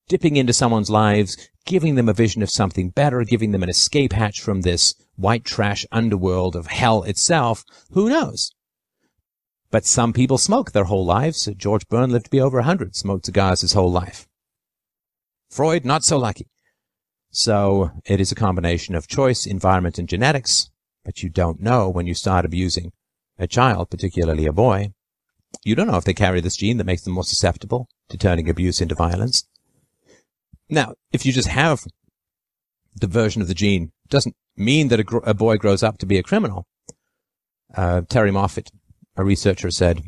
dipping 0.08 0.36
into 0.36 0.52
someone's 0.52 0.90
lives, 0.90 1.50
giving 1.70 1.94
them 1.94 2.10
a 2.10 2.14
vision 2.14 2.42
of 2.42 2.50
something 2.50 2.90
better, 2.90 3.24
giving 3.24 3.52
them 3.52 3.62
an 3.62 3.70
escape 3.70 4.12
hatch 4.12 4.42
from 4.42 4.62
this 4.62 4.96
white 5.16 5.46
trash 5.46 5.86
underworld 5.92 6.56
of 6.56 6.66
hell 6.66 7.04
itself. 7.04 7.64
Who 7.92 8.10
knows? 8.10 8.52
But 9.70 9.86
some 9.86 10.12
people 10.12 10.40
smoke 10.40 10.72
their 10.72 10.86
whole 10.86 11.06
lives. 11.06 11.48
George 11.56 11.88
Burns 11.88 12.12
lived 12.12 12.26
to 12.26 12.32
be 12.32 12.42
over 12.42 12.58
100, 12.58 12.96
smoked 12.96 13.28
cigars 13.28 13.62
his 13.62 13.74
whole 13.74 13.92
life. 13.92 14.28
Freud, 15.52 15.86
not 15.86 16.04
so 16.04 16.18
lucky. 16.18 16.48
So 17.30 17.92
it 18.04 18.20
is 18.20 18.32
a 18.32 18.36
combination 18.36 18.96
of 18.96 19.08
choice, 19.08 19.46
environment, 19.46 20.00
and 20.00 20.10
genetics, 20.10 20.72
but 21.06 21.22
you 21.22 21.30
don't 21.30 21.62
know 21.62 21.88
when 21.88 22.08
you 22.08 22.16
start 22.16 22.46
abusing 22.46 22.94
a 23.38 23.46
child, 23.46 23.92
particularly 23.92 24.48
a 24.48 24.52
boy. 24.52 24.94
You 25.64 25.76
don't 25.76 25.88
know 25.88 25.98
if 25.98 26.04
they 26.04 26.16
carry 26.16 26.42
this 26.42 26.58
gene 26.58 26.78
that 26.78 26.86
makes 26.86 27.04
them 27.04 27.14
more 27.14 27.24
susceptible 27.24 27.88
to 28.10 28.18
turning 28.18 28.50
abuse 28.50 28.82
into 28.82 28.96
violence. 28.96 29.48
Now, 30.70 30.94
if 31.12 31.26
you 31.26 31.34
just 31.34 31.48
have 31.48 31.84
the 32.96 33.08
version 33.08 33.42
of 33.42 33.48
the 33.48 33.56
gene, 33.56 33.92
doesn't 34.10 34.36
mean 34.56 34.90
that 34.90 35.00
a, 35.00 35.04
gr- 35.04 35.18
a 35.24 35.34
boy 35.34 35.58
grows 35.58 35.82
up 35.82 35.98
to 36.00 36.06
be 36.06 36.18
a 36.18 36.24
criminal. 36.24 36.68
Uh, 37.76 38.02
Terrie 38.02 38.34
Moffitt, 38.34 38.72
a 39.16 39.24
researcher, 39.24 39.72
said, 39.72 40.04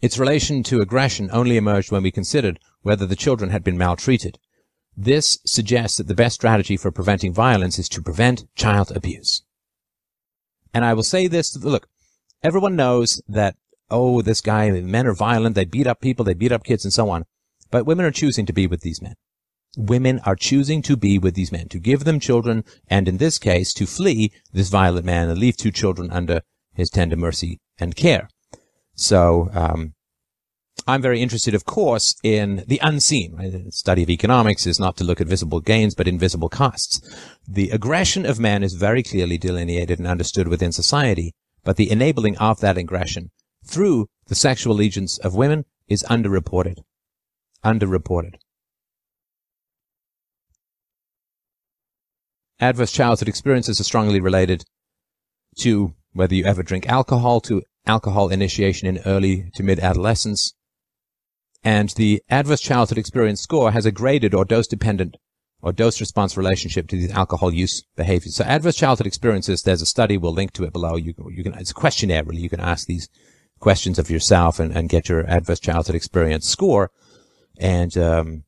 its 0.00 0.18
relation 0.18 0.62
to 0.64 0.80
aggression 0.80 1.28
only 1.32 1.56
emerged 1.56 1.90
when 1.90 2.02
we 2.02 2.10
considered 2.10 2.58
whether 2.82 3.06
the 3.06 3.16
children 3.16 3.50
had 3.50 3.64
been 3.64 3.78
maltreated. 3.78 4.38
This 4.96 5.38
suggests 5.44 5.96
that 5.98 6.08
the 6.08 6.14
best 6.14 6.36
strategy 6.36 6.76
for 6.76 6.90
preventing 6.90 7.32
violence 7.32 7.78
is 7.78 7.88
to 7.90 8.02
prevent 8.02 8.46
child 8.56 8.92
abuse. 8.96 9.42
And 10.74 10.84
I 10.84 10.94
will 10.94 11.02
say 11.02 11.26
this, 11.26 11.56
look, 11.56 11.88
everyone 12.42 12.76
knows 12.76 13.22
that, 13.28 13.56
oh, 13.90 14.22
this 14.22 14.40
guy, 14.40 14.70
men 14.70 15.06
are 15.06 15.14
violent, 15.14 15.54
they 15.54 15.64
beat 15.64 15.86
up 15.86 16.00
people, 16.00 16.24
they 16.24 16.34
beat 16.34 16.52
up 16.52 16.64
kids 16.64 16.84
and 16.84 16.92
so 16.92 17.10
on. 17.10 17.24
But 17.70 17.86
women 17.86 18.06
are 18.06 18.10
choosing 18.10 18.46
to 18.46 18.52
be 18.52 18.66
with 18.66 18.80
these 18.80 19.02
men 19.02 19.14
women 19.76 20.20
are 20.24 20.36
choosing 20.36 20.82
to 20.82 20.96
be 20.96 21.18
with 21.18 21.34
these 21.34 21.52
men, 21.52 21.68
to 21.68 21.78
give 21.78 22.04
them 22.04 22.20
children, 22.20 22.64
and 22.88 23.08
in 23.08 23.18
this 23.18 23.38
case, 23.38 23.72
to 23.74 23.86
flee 23.86 24.32
this 24.52 24.68
violent 24.68 25.06
man 25.06 25.28
and 25.28 25.38
leave 25.38 25.56
two 25.56 25.70
children 25.70 26.10
under 26.10 26.42
his 26.74 26.90
tender 26.90 27.16
mercy 27.16 27.60
and 27.78 27.96
care. 27.96 28.28
So, 28.94 29.50
um, 29.52 29.94
I'm 30.86 31.02
very 31.02 31.20
interested, 31.20 31.54
of 31.54 31.64
course, 31.64 32.14
in 32.22 32.64
the 32.66 32.80
unseen. 32.82 33.34
Right? 33.34 33.52
The 33.52 33.72
study 33.72 34.02
of 34.04 34.10
economics 34.10 34.66
is 34.66 34.80
not 34.80 34.96
to 34.98 35.04
look 35.04 35.20
at 35.20 35.26
visible 35.26 35.60
gains, 35.60 35.94
but 35.94 36.08
invisible 36.08 36.48
costs. 36.48 37.00
The 37.46 37.70
aggression 37.70 38.24
of 38.24 38.38
man 38.38 38.62
is 38.62 38.74
very 38.74 39.02
clearly 39.02 39.38
delineated 39.38 39.98
and 39.98 40.08
understood 40.08 40.48
within 40.48 40.72
society, 40.72 41.34
but 41.64 41.76
the 41.76 41.90
enabling 41.90 42.38
of 42.38 42.60
that 42.60 42.78
aggression 42.78 43.30
through 43.64 44.08
the 44.28 44.34
sexual 44.34 44.72
allegiance 44.72 45.18
of 45.18 45.34
women 45.34 45.64
is 45.88 46.04
underreported. 46.04 46.76
Underreported. 47.64 48.36
Adverse 52.60 52.92
childhood 52.92 53.28
experiences 53.28 53.80
are 53.80 53.84
strongly 53.84 54.20
related 54.20 54.64
to 55.58 55.94
whether 56.12 56.34
you 56.34 56.44
ever 56.44 56.62
drink 56.62 56.88
alcohol, 56.88 57.40
to 57.42 57.62
alcohol 57.86 58.28
initiation 58.28 58.88
in 58.88 58.98
early 59.04 59.50
to 59.54 59.62
mid 59.62 59.80
adolescence. 59.80 60.54
And 61.64 61.90
the 61.90 62.22
adverse 62.28 62.60
childhood 62.60 62.98
experience 62.98 63.40
score 63.40 63.72
has 63.72 63.86
a 63.86 63.92
graded 63.92 64.34
or 64.34 64.44
dose 64.44 64.68
dependent 64.68 65.16
or 65.60 65.72
dose 65.72 66.00
response 66.00 66.36
relationship 66.36 66.86
to 66.88 66.96
these 66.96 67.10
alcohol 67.10 67.52
use 67.52 67.82
behaviors. 67.96 68.36
So 68.36 68.44
adverse 68.44 68.76
childhood 68.76 69.08
experiences, 69.08 69.62
there's 69.62 69.82
a 69.82 69.86
study, 69.86 70.16
we'll 70.16 70.32
link 70.32 70.52
to 70.52 70.64
it 70.64 70.72
below. 70.72 70.94
You, 70.96 71.14
you 71.30 71.42
can, 71.42 71.54
it's 71.54 71.72
a 71.72 71.74
questionnaire 71.74 72.24
really. 72.24 72.42
You 72.42 72.50
can 72.50 72.60
ask 72.60 72.86
these 72.86 73.08
questions 73.58 73.98
of 73.98 74.08
yourself 74.08 74.60
and, 74.60 74.76
and 74.76 74.88
get 74.88 75.08
your 75.08 75.26
adverse 75.26 75.58
childhood 75.58 75.96
experience 75.96 76.48
score. 76.48 76.90
And, 77.58 77.96
um, 77.98 78.44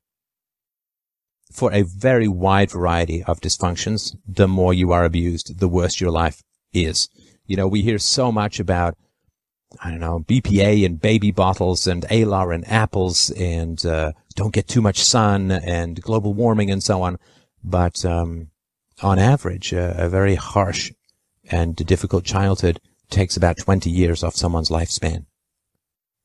for 1.50 1.72
a 1.72 1.82
very 1.82 2.28
wide 2.28 2.70
variety 2.70 3.22
of 3.24 3.40
dysfunctions, 3.40 4.16
the 4.26 4.48
more 4.48 4.72
you 4.72 4.92
are 4.92 5.04
abused, 5.04 5.58
the 5.58 5.68
worse 5.68 6.00
your 6.00 6.10
life 6.10 6.42
is. 6.72 7.08
You 7.46 7.56
know, 7.56 7.66
we 7.66 7.82
hear 7.82 7.98
so 7.98 8.30
much 8.30 8.60
about, 8.60 8.96
I 9.82 9.90
don't 9.90 10.00
know, 10.00 10.20
BPA 10.20 10.86
and 10.86 11.00
baby 11.00 11.32
bottles 11.32 11.86
and 11.86 12.04
Alar 12.04 12.54
and 12.54 12.66
apples 12.68 13.30
and, 13.30 13.84
uh, 13.84 14.12
don't 14.36 14.54
get 14.54 14.68
too 14.68 14.80
much 14.80 15.02
sun 15.02 15.50
and 15.50 16.00
global 16.00 16.34
warming 16.34 16.70
and 16.70 16.82
so 16.82 17.02
on. 17.02 17.18
But, 17.64 18.04
um, 18.04 18.50
on 19.02 19.18
average, 19.18 19.74
uh, 19.74 19.94
a 19.96 20.08
very 20.08 20.36
harsh 20.36 20.92
and 21.50 21.74
difficult 21.74 22.24
childhood 22.24 22.80
takes 23.10 23.36
about 23.36 23.58
20 23.58 23.90
years 23.90 24.22
off 24.22 24.36
someone's 24.36 24.70
lifespan 24.70 25.26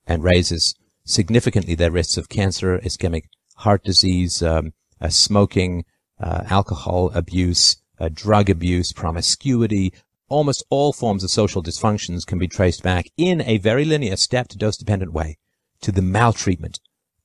and 0.06 0.24
raises 0.24 0.76
significantly 1.04 1.74
their 1.74 1.92
risks 1.92 2.18
of 2.18 2.30
cancer, 2.30 2.78
ischemic 2.80 3.24
heart 3.58 3.84
disease, 3.84 4.44
um, 4.44 4.74
smoking, 5.10 5.86
uh, 6.20 6.44
alcohol 6.50 7.12
abuse, 7.14 7.78
uh, 8.00 8.10
drug 8.12 8.50
abuse, 8.50 8.92
promiscuity, 8.92 9.94
almost 10.28 10.64
all 10.70 10.92
forms 10.94 11.24
of 11.24 11.30
social 11.30 11.62
dysfunctions 11.62 12.26
can 12.26 12.40
be 12.40 12.48
traced 12.48 12.84
back 12.84 13.08
in 13.18 13.42
a 13.42 13.58
very 13.58 13.86
linear 13.86 14.16
step 14.16 14.48
dose 14.50 14.78
dependent 14.78 15.14
way 15.14 15.38
to 15.82 15.92
the 15.92 16.02
maltreatment 16.02 16.80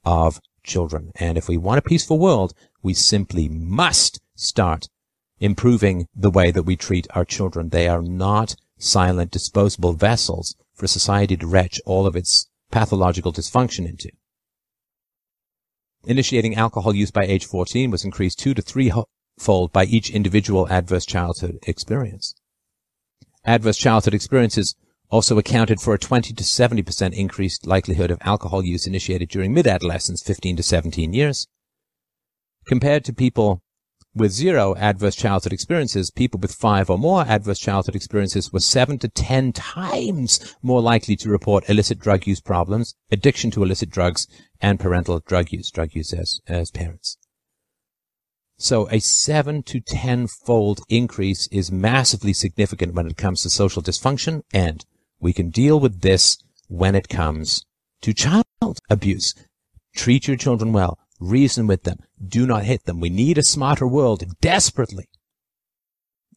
of 0.05 0.41
children. 0.63 1.11
And 1.17 1.39
if 1.39 1.49
we 1.49 1.57
want 1.57 1.79
a 1.79 1.83
peaceful 1.83 2.19
world, 2.19 2.53
we 2.83 2.95
simply 2.95 3.49
must 3.49 4.21
start 4.35 4.89
improving 5.39 6.07
the 6.15 6.31
way 6.31 6.51
that 6.51 6.65
we 6.65 6.77
treat 6.77 7.07
our 7.15 7.25
children. 7.25 7.71
They 7.71 7.89
are 7.89 8.03
not 8.03 8.57
silent, 8.79 9.31
disposable 9.31 9.95
vessels 9.95 10.55
for 10.75 10.87
society 10.87 11.37
to 11.37 11.47
retch 11.47 11.81
all 11.87 12.07
of 12.07 12.17
its 12.17 12.49
pathological 12.71 13.33
dysfunction 13.33 13.89
into. 13.89 14.11
Initiating 16.05 16.55
alcohol 16.55 16.95
use 16.95 17.11
by 17.11 17.25
age 17.25 17.45
14 17.45 17.91
was 17.91 18.05
increased 18.05 18.39
two 18.39 18.55
to 18.55 18.63
three 18.63 18.91
fold 19.39 19.73
by 19.73 19.85
each 19.85 20.11
individual 20.11 20.69
adverse 20.69 21.05
childhood 21.05 21.59
experience. 21.67 22.35
Adverse 23.45 23.77
childhood 23.77 24.15
experiences 24.15 24.77
also 25.11 25.39
accounted 25.39 25.81
for 25.81 25.93
a 25.93 25.99
20 25.99 26.33
to 26.35 26.45
70% 26.45 27.13
increased 27.13 27.67
likelihood 27.67 28.11
of 28.11 28.19
alcohol 28.23 28.65
use 28.65 28.87
initiated 28.87 29.29
during 29.29 29.53
mid-adolescence, 29.53 30.23
15 30.23 30.57
to 30.57 30.63
17 30.63 31.13
years. 31.13 31.49
Compared 32.67 33.05
to 33.05 33.13
people 33.13 33.63
with 34.15 34.33
zero 34.33 34.75
adverse 34.77 35.15
childhood 35.15 35.53
experiences, 35.53 36.11
people 36.11 36.41
with 36.41 36.55
five 36.55 36.91
or 36.91 36.99
more 36.99 37.23
adverse 37.23 37.59
childhood 37.59 37.95
experiences 37.95 38.53
were 38.53 38.61
seven 38.61 38.99
to 38.99 39.09
ten 39.09 39.53
times 39.53 40.57
more 40.63 40.81
likely 40.81 41.17
to 41.17 41.29
report 41.29 41.69
illicit 41.69 41.99
drug 41.99 42.27
use 42.27 42.41
problems, 42.41 42.95
addiction 43.11 43.51
to 43.53 43.63
illicit 43.63 43.91
drugs, 43.91 44.27
and 44.61 44.81
parental 44.81 45.21
drug 45.21 45.53
use, 45.53 45.71
drug 45.71 45.95
use 45.95 46.13
as, 46.13 46.41
as 46.49 46.71
parents. 46.71 47.19
So 48.59 48.89
a 48.91 48.99
seven 48.99 49.63
to 49.65 49.81
ten 49.81 50.27
fold 50.27 50.81
increase 50.89 51.47
is 51.49 51.73
massively 51.73 52.33
significant 52.33 52.95
when 52.95 53.07
it 53.07 53.17
comes 53.17 53.43
to 53.43 53.51
social 53.51 53.81
dysfunction, 53.81 54.43
and 54.53 54.85
we 55.19 55.33
can 55.33 55.51
deal 55.51 55.79
with 55.81 56.01
this 56.01 56.37
when 56.69 56.95
it 56.95 57.09
comes 57.09 57.65
to 58.03 58.13
child 58.13 58.45
abuse. 58.91 59.35
Treat 59.95 60.29
your 60.29 60.37
children 60.37 60.73
well. 60.73 60.99
Reason 61.21 61.67
with 61.67 61.85
them. 61.85 61.99
Do 62.27 62.47
not 62.47 62.65
hit 62.65 62.87
them. 62.87 62.99
We 62.99 63.11
need 63.11 63.37
a 63.37 63.43
smarter 63.43 63.87
world 63.87 64.25
desperately. 64.41 65.09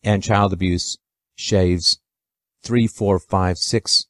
And 0.03 0.21
child 0.21 0.51
abuse 0.51 0.97
shaves 1.35 1.99
three, 2.61 2.87
four, 2.87 3.17
five, 3.17 3.57
six 3.57 4.07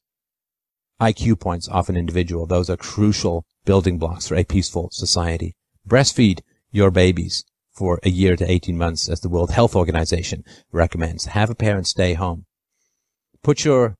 IQ 1.00 1.40
points 1.40 1.68
off 1.68 1.88
an 1.88 1.96
individual. 1.96 2.46
Those 2.46 2.68
are 2.68 2.76
crucial 2.76 3.46
building 3.64 3.98
blocks 3.98 4.26
for 4.26 4.34
a 4.34 4.44
peaceful 4.44 4.88
society. 4.90 5.54
Breastfeed 5.88 6.40
your 6.72 6.90
babies 6.90 7.44
for 7.72 8.00
a 8.02 8.10
year 8.10 8.36
to 8.36 8.50
18 8.50 8.76
months 8.76 9.08
as 9.08 9.20
the 9.20 9.28
World 9.28 9.50
Health 9.50 9.76
Organization 9.76 10.44
recommends. 10.72 11.26
Have 11.26 11.50
a 11.50 11.54
parent 11.54 11.86
stay 11.86 12.14
home. 12.14 12.46
Put 13.42 13.64
your 13.64 13.96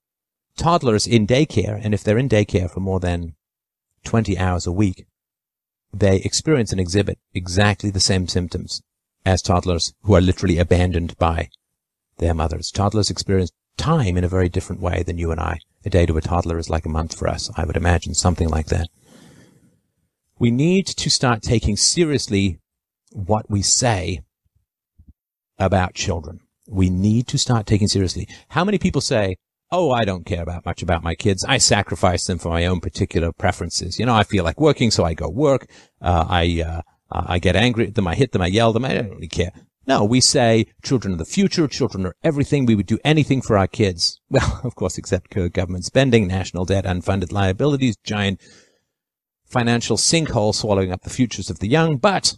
toddlers 0.56 1.06
in 1.06 1.26
daycare, 1.26 1.78
and 1.82 1.92
if 1.92 2.02
they're 2.02 2.18
in 2.18 2.28
daycare 2.28 2.70
for 2.70 2.80
more 2.80 3.00
than 3.00 3.34
20 4.04 4.38
hours 4.38 4.66
a 4.66 4.72
week, 4.72 5.06
they 5.94 6.16
experience 6.18 6.72
and 6.72 6.80
exhibit 6.80 7.18
exactly 7.32 7.90
the 7.90 8.00
same 8.00 8.26
symptoms 8.28 8.82
as 9.24 9.42
toddlers 9.42 9.94
who 10.02 10.14
are 10.14 10.20
literally 10.20 10.58
abandoned 10.58 11.16
by 11.18 11.48
their 12.18 12.34
mothers. 12.34 12.70
Toddlers 12.70 13.10
experience 13.10 13.52
time 13.76 14.16
in 14.16 14.24
a 14.24 14.28
very 14.28 14.48
different 14.48 14.80
way 14.80 15.02
than 15.02 15.18
you 15.18 15.30
and 15.30 15.40
I. 15.40 15.60
A 15.84 15.90
day 15.90 16.06
to 16.06 16.16
a 16.16 16.20
toddler 16.20 16.58
is 16.58 16.70
like 16.70 16.86
a 16.86 16.90
month 16.90 17.16
for 17.16 17.28
us, 17.28 17.50
I 17.56 17.64
would 17.64 17.76
imagine, 17.76 18.14
something 18.14 18.48
like 18.48 18.66
that. 18.66 18.88
We 20.38 20.50
need 20.50 20.86
to 20.86 21.10
start 21.10 21.42
taking 21.42 21.76
seriously 21.76 22.58
what 23.12 23.48
we 23.50 23.62
say 23.62 24.22
about 25.58 25.94
children. 25.94 26.40
We 26.68 26.90
need 26.90 27.28
to 27.28 27.38
start 27.38 27.66
taking 27.66 27.88
seriously. 27.88 28.28
How 28.48 28.64
many 28.64 28.78
people 28.78 29.00
say, 29.00 29.36
oh, 29.74 29.90
I 29.90 30.04
don't 30.04 30.24
care 30.24 30.42
about 30.42 30.64
much 30.64 30.82
about 30.82 31.02
my 31.02 31.14
kids. 31.14 31.44
I 31.44 31.58
sacrifice 31.58 32.24
them 32.24 32.38
for 32.38 32.50
my 32.50 32.66
own 32.66 32.80
particular 32.80 33.32
preferences. 33.32 33.98
You 33.98 34.06
know, 34.06 34.14
I 34.14 34.22
feel 34.22 34.44
like 34.44 34.60
working, 34.60 34.90
so 34.90 35.04
I 35.04 35.14
go 35.14 35.28
work. 35.28 35.66
Uh, 36.00 36.24
I, 36.28 36.62
uh, 36.66 36.82
I 37.10 37.38
get 37.38 37.56
angry 37.56 37.88
at 37.88 37.94
them. 37.94 38.06
I 38.06 38.14
hit 38.14 38.32
them. 38.32 38.42
I 38.42 38.46
yell 38.46 38.68
at 38.68 38.74
them. 38.74 38.84
I 38.84 38.94
don't 38.94 39.10
really 39.10 39.28
care. 39.28 39.52
No, 39.86 40.04
we 40.04 40.20
say 40.20 40.66
children 40.82 41.14
are 41.14 41.18
the 41.18 41.24
future. 41.24 41.68
Children 41.68 42.06
are 42.06 42.16
everything. 42.22 42.64
We 42.64 42.74
would 42.74 42.86
do 42.86 42.98
anything 43.04 43.42
for 43.42 43.58
our 43.58 43.66
kids. 43.66 44.20
Well, 44.30 44.60
of 44.64 44.74
course, 44.74 44.98
except 44.98 45.30
government 45.52 45.84
spending, 45.84 46.26
national 46.26 46.64
debt, 46.64 46.84
unfunded 46.84 47.32
liabilities, 47.32 47.96
giant 48.02 48.40
financial 49.44 49.96
sinkhole 49.96 50.54
swallowing 50.54 50.90
up 50.90 51.02
the 51.02 51.10
futures 51.10 51.50
of 51.50 51.58
the 51.58 51.68
young. 51.68 51.98
But 51.98 52.36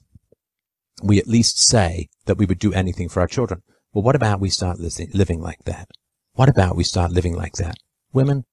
we 1.03 1.19
at 1.19 1.29
least 1.29 1.59
say 1.59 2.09
that 2.27 2.37
we 2.37 2.47
would 2.47 2.59
do 2.59 2.73
anything 2.73 3.09
for 3.09 3.21
our 3.21 3.29
children. 3.29 3.63
Well, 3.93 4.03
what 4.03 4.17
about 4.17 4.41
we 4.41 4.51
start 4.51 4.79
living 4.79 5.41
like 5.41 5.65
that? 5.65 5.89
What 6.37 6.51
about 6.51 6.77
we 6.77 6.85
start 6.85 7.13
living 7.13 7.35
like 7.35 7.55
that? 7.55 7.79
Women, 8.13 8.45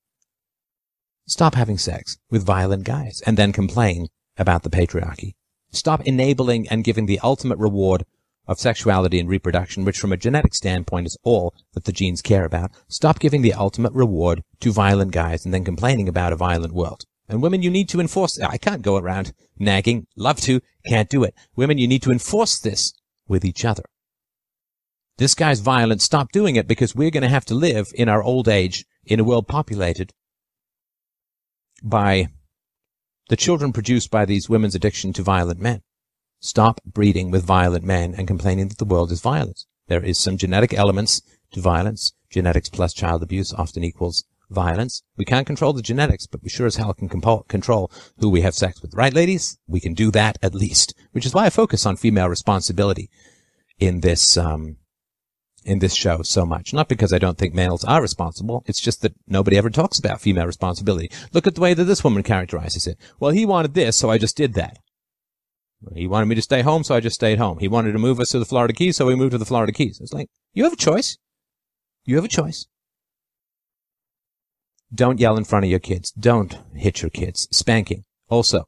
stop 1.27 1.55
having 1.55 1.77
sex 1.77 2.17
with 2.29 2.45
violent 2.45 2.85
guys 2.85 3.21
and 3.25 3.35
then 3.35 3.51
complain 3.51 4.07
about 4.37 4.63
the 4.63 4.69
patriarchy. 4.69 5.33
Stop 5.69 5.99
enabling 6.07 6.69
and 6.69 6.85
giving 6.85 7.07
the 7.07 7.19
ultimate 7.19 7.57
reward 7.57 8.05
of 8.47 8.57
sexuality 8.57 9.19
and 9.19 9.27
reproduction, 9.27 9.83
which 9.83 9.99
from 9.99 10.13
a 10.13 10.17
genetic 10.17 10.55
standpoint 10.55 11.07
is 11.07 11.17
all 11.23 11.53
that 11.73 11.83
the 11.83 11.91
genes 11.91 12.21
care 12.21 12.45
about. 12.45 12.71
Stop 12.87 13.19
giving 13.19 13.41
the 13.41 13.53
ultimate 13.53 13.91
reward 13.91 14.43
to 14.61 14.71
violent 14.71 15.11
guys 15.11 15.43
and 15.43 15.53
then 15.53 15.65
complaining 15.65 16.07
about 16.07 16.31
a 16.31 16.37
violent 16.37 16.73
world. 16.73 17.03
And 17.27 17.43
women, 17.43 17.63
you 17.63 17.69
need 17.69 17.89
to 17.89 17.99
enforce, 17.99 18.39
I 18.39 18.55
can't 18.55 18.81
go 18.81 18.95
around 18.95 19.33
nagging, 19.59 20.07
love 20.15 20.39
to, 20.41 20.61
can't 20.87 21.09
do 21.09 21.25
it. 21.25 21.35
Women, 21.57 21.77
you 21.77 21.89
need 21.89 22.03
to 22.03 22.11
enforce 22.11 22.59
this 22.59 22.93
with 23.27 23.43
each 23.43 23.65
other. 23.65 23.83
This 25.17 25.35
guy's 25.35 25.59
violent. 25.59 26.01
Stop 26.01 26.31
doing 26.31 26.55
it 26.55 26.67
because 26.67 26.95
we're 26.95 27.11
going 27.11 27.23
to 27.23 27.29
have 27.29 27.45
to 27.45 27.55
live 27.55 27.91
in 27.93 28.09
our 28.09 28.23
old 28.23 28.47
age 28.47 28.85
in 29.05 29.19
a 29.19 29.23
world 29.23 29.47
populated 29.47 30.13
by 31.83 32.29
the 33.29 33.35
children 33.35 33.71
produced 33.73 34.09
by 34.09 34.25
these 34.25 34.49
women's 34.49 34.75
addiction 34.75 35.13
to 35.13 35.23
violent 35.23 35.59
men. 35.59 35.81
Stop 36.39 36.81
breeding 36.85 37.31
with 37.31 37.45
violent 37.45 37.85
men 37.85 38.13
and 38.15 38.27
complaining 38.27 38.67
that 38.67 38.77
the 38.77 38.85
world 38.85 39.11
is 39.11 39.21
violent. 39.21 39.63
There 39.87 40.03
is 40.03 40.17
some 40.17 40.37
genetic 40.37 40.73
elements 40.73 41.21
to 41.51 41.61
violence. 41.61 42.13
Genetics 42.29 42.69
plus 42.69 42.93
child 42.93 43.21
abuse 43.21 43.53
often 43.53 43.83
equals 43.83 44.25
violence. 44.49 45.03
We 45.17 45.25
can't 45.25 45.47
control 45.47 45.73
the 45.73 45.81
genetics, 45.81 46.27
but 46.27 46.41
we 46.43 46.49
sure 46.49 46.67
as 46.67 46.75
hell 46.75 46.93
can 46.93 47.09
control 47.09 47.91
who 48.17 48.29
we 48.29 48.41
have 48.41 48.55
sex 48.55 48.81
with. 48.81 48.93
Right, 48.93 49.13
ladies? 49.13 49.57
We 49.67 49.79
can 49.79 49.93
do 49.93 50.11
that 50.11 50.37
at 50.41 50.55
least, 50.55 50.93
which 51.11 51.25
is 51.25 51.33
why 51.33 51.45
I 51.45 51.49
focus 51.49 51.85
on 51.85 51.95
female 51.95 52.29
responsibility 52.29 53.09
in 53.79 54.01
this, 54.01 54.37
um, 54.37 54.77
in 55.65 55.79
this 55.79 55.95
show 55.95 56.21
so 56.21 56.45
much. 56.45 56.73
Not 56.73 56.89
because 56.89 57.13
I 57.13 57.17
don't 57.17 57.37
think 57.37 57.53
males 57.53 57.83
are 57.83 58.01
responsible. 58.01 58.63
It's 58.67 58.81
just 58.81 59.01
that 59.01 59.13
nobody 59.27 59.57
ever 59.57 59.69
talks 59.69 59.99
about 59.99 60.21
female 60.21 60.45
responsibility. 60.45 61.09
Look 61.31 61.47
at 61.47 61.55
the 61.55 61.61
way 61.61 61.73
that 61.73 61.83
this 61.85 62.03
woman 62.03 62.23
characterizes 62.23 62.87
it. 62.87 62.97
Well, 63.19 63.31
he 63.31 63.45
wanted 63.45 63.73
this, 63.73 63.95
so 63.95 64.09
I 64.09 64.17
just 64.17 64.37
did 64.37 64.53
that. 64.55 64.79
He 65.93 66.07
wanted 66.07 66.27
me 66.27 66.35
to 66.35 66.41
stay 66.41 66.61
home, 66.61 66.83
so 66.83 66.95
I 66.95 66.99
just 66.99 67.15
stayed 67.15 67.39
home. 67.39 67.59
He 67.59 67.67
wanted 67.67 67.91
to 67.91 67.99
move 67.99 68.19
us 68.19 68.29
to 68.29 68.39
the 68.39 68.45
Florida 68.45 68.73
Keys, 68.73 68.97
so 68.97 69.05
we 69.05 69.15
moved 69.15 69.33
to 69.33 69.37
the 69.37 69.45
Florida 69.45 69.73
Keys. 69.73 69.99
It's 69.99 70.13
like, 70.13 70.29
you 70.53 70.63
have 70.63 70.73
a 70.73 70.77
choice. 70.77 71.17
You 72.05 72.15
have 72.15 72.25
a 72.25 72.29
choice. 72.29 72.67
Don't 74.93 75.19
yell 75.19 75.37
in 75.37 75.43
front 75.43 75.65
of 75.65 75.71
your 75.71 75.79
kids. 75.79 76.11
Don't 76.11 76.57
hit 76.75 77.01
your 77.01 77.09
kids. 77.09 77.47
Spanking. 77.51 78.03
Also 78.29 78.65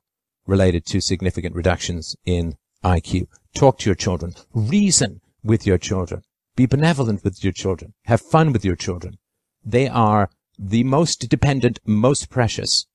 related 0.47 0.85
to 0.85 1.01
significant 1.01 1.55
reductions 1.55 2.15
in 2.25 2.55
IQ. 2.83 3.27
Talk 3.53 3.79
to 3.79 3.89
your 3.89 3.95
children. 3.95 4.33
Reason 4.53 5.21
with 5.43 5.65
your 5.65 5.77
children. 5.77 6.21
Be 6.55 6.65
benevolent 6.65 7.23
with 7.23 7.43
your 7.43 7.53
children. 7.53 7.93
Have 8.05 8.21
fun 8.21 8.53
with 8.53 8.63
your 8.63 8.77
children. 8.77 9.17
They 9.63 9.87
are 9.87 10.29
the 10.57 10.85
most 10.85 11.29
dependent, 11.29 11.79
most 11.85 12.29
precious, 12.29 12.85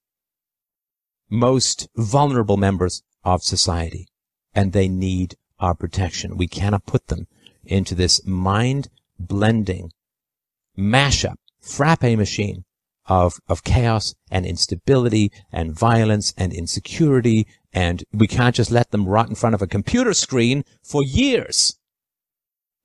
most 1.28 1.88
vulnerable 1.94 2.56
members 2.56 3.02
of 3.22 3.42
society, 3.42 4.08
and 4.54 4.72
they 4.72 4.88
need 4.88 5.36
our 5.58 5.74
protection. 5.74 6.38
We 6.38 6.48
cannot 6.48 6.86
put 6.86 7.08
them 7.08 7.26
into 7.64 7.94
this 7.94 8.24
mind 8.26 8.88
blending 9.18 9.92
mashup, 10.78 11.36
frappe 11.60 12.16
machine 12.16 12.64
of, 13.06 13.40
of 13.46 13.64
chaos 13.64 14.14
and 14.30 14.46
instability 14.46 15.30
and 15.52 15.78
violence 15.78 16.32
and 16.38 16.52
insecurity. 16.52 17.46
And 17.74 18.04
we 18.12 18.26
can't 18.26 18.54
just 18.54 18.70
let 18.70 18.90
them 18.90 19.06
rot 19.06 19.28
in 19.28 19.34
front 19.34 19.54
of 19.54 19.60
a 19.60 19.66
computer 19.66 20.14
screen 20.14 20.64
for 20.82 21.04
years 21.04 21.76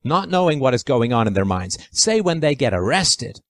not 0.06 0.30
knowing 0.30 0.60
what 0.60 0.74
is 0.74 0.84
going 0.84 1.12
on 1.12 1.28
in 1.28 1.34
their 1.34 1.46
minds. 1.46 1.78
Say 1.91 2.22
when 2.22 2.39
they 2.39 2.56
get 2.56 2.74
arrested 2.74 3.41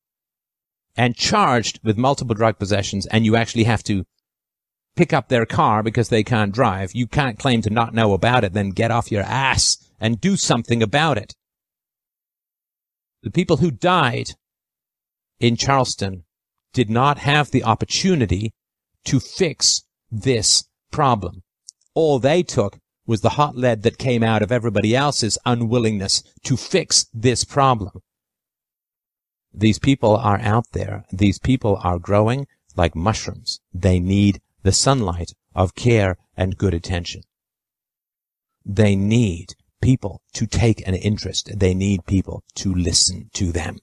and 0.95 1.15
charged 1.15 1.79
with 1.83 1.97
multiple 1.97 2.35
drug 2.35 2.57
possessions 2.57 3.05
and 3.07 3.25
you 3.25 3.35
actually 3.35 3.65
have 3.65 3.83
to 3.83 4.05
pick 4.95 5.11
up 5.13 5.27
their 5.27 5.45
car 5.45 5.83
because 5.83 6.09
they 6.09 6.23
can't 6.23 6.53
drive. 6.53 6.93
You 6.93 7.07
can't 7.07 7.37
claim 7.37 7.61
to 7.63 7.69
not 7.69 7.93
know 7.93 8.13
about 8.13 8.43
it, 8.43 8.53
then 8.53 8.69
get 8.69 8.91
off 8.91 9.11
your 9.11 9.23
ass 9.23 9.77
and 9.99 10.21
do 10.21 10.37
something 10.37 10.81
about 10.81 11.17
it. 11.17 11.35
The 13.23 13.31
people 13.31 13.57
who 13.57 13.71
died 13.71 14.31
in 15.39 15.57
Charleston 15.57 16.23
did 16.73 16.89
not 16.89 17.19
have 17.19 17.51
the 17.51 17.63
opportunity 17.63 18.53
to 19.05 19.19
fix 19.19 19.83
this 20.11 20.65
problem. 20.91 21.43
All 21.93 22.19
they 22.19 22.43
took 22.43 22.77
was 23.05 23.21
the 23.21 23.31
hot 23.31 23.55
lead 23.55 23.83
that 23.83 23.97
came 23.97 24.23
out 24.23 24.41
of 24.41 24.51
everybody 24.51 24.95
else's 24.95 25.37
unwillingness 25.45 26.23
to 26.43 26.57
fix 26.57 27.05
this 27.13 27.43
problem. 27.43 28.01
These 29.53 29.79
people 29.79 30.15
are 30.17 30.39
out 30.39 30.65
there. 30.73 31.05
These 31.11 31.39
people 31.39 31.79
are 31.83 31.99
growing 31.99 32.47
like 32.75 32.95
mushrooms. 32.95 33.61
They 33.73 33.99
need 33.99 34.41
the 34.63 34.71
sunlight 34.71 35.33
of 35.53 35.75
care 35.75 36.17
and 36.35 36.57
good 36.57 36.73
attention. 36.73 37.21
They 38.65 38.95
need 38.95 39.53
people 39.81 40.21
to 40.33 40.47
take 40.47 40.85
an 40.87 40.95
interest. 40.95 41.51
They 41.55 41.73
need 41.73 42.05
people 42.05 42.43
to 42.55 42.73
listen 42.73 43.29
to 43.33 43.51
them. 43.51 43.77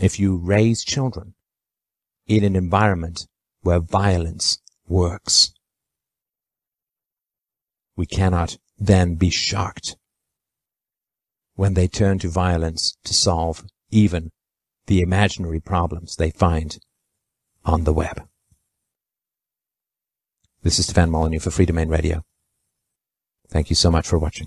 If 0.00 0.18
you 0.18 0.36
raise 0.36 0.84
children 0.84 1.34
in 2.26 2.44
an 2.44 2.56
environment 2.56 3.26
where 3.60 3.80
violence 3.80 4.58
works, 4.86 5.52
we 7.98 8.06
cannot 8.06 8.56
then 8.78 9.16
be 9.16 9.28
shocked 9.28 9.96
when 11.56 11.74
they 11.74 11.88
turn 11.88 12.16
to 12.16 12.28
violence 12.28 12.96
to 13.02 13.12
solve 13.12 13.64
even 13.90 14.30
the 14.86 15.00
imaginary 15.00 15.58
problems 15.58 16.14
they 16.14 16.30
find 16.30 16.78
on 17.64 17.82
the 17.82 17.92
web. 17.92 18.22
This 20.62 20.78
is 20.78 20.84
Stefan 20.84 21.10
Molyneux 21.10 21.40
for 21.40 21.50
Freedomain 21.50 21.90
Radio. 21.90 22.22
Thank 23.48 23.68
you 23.68 23.74
so 23.74 23.90
much 23.90 24.06
for 24.06 24.16
watching. 24.16 24.46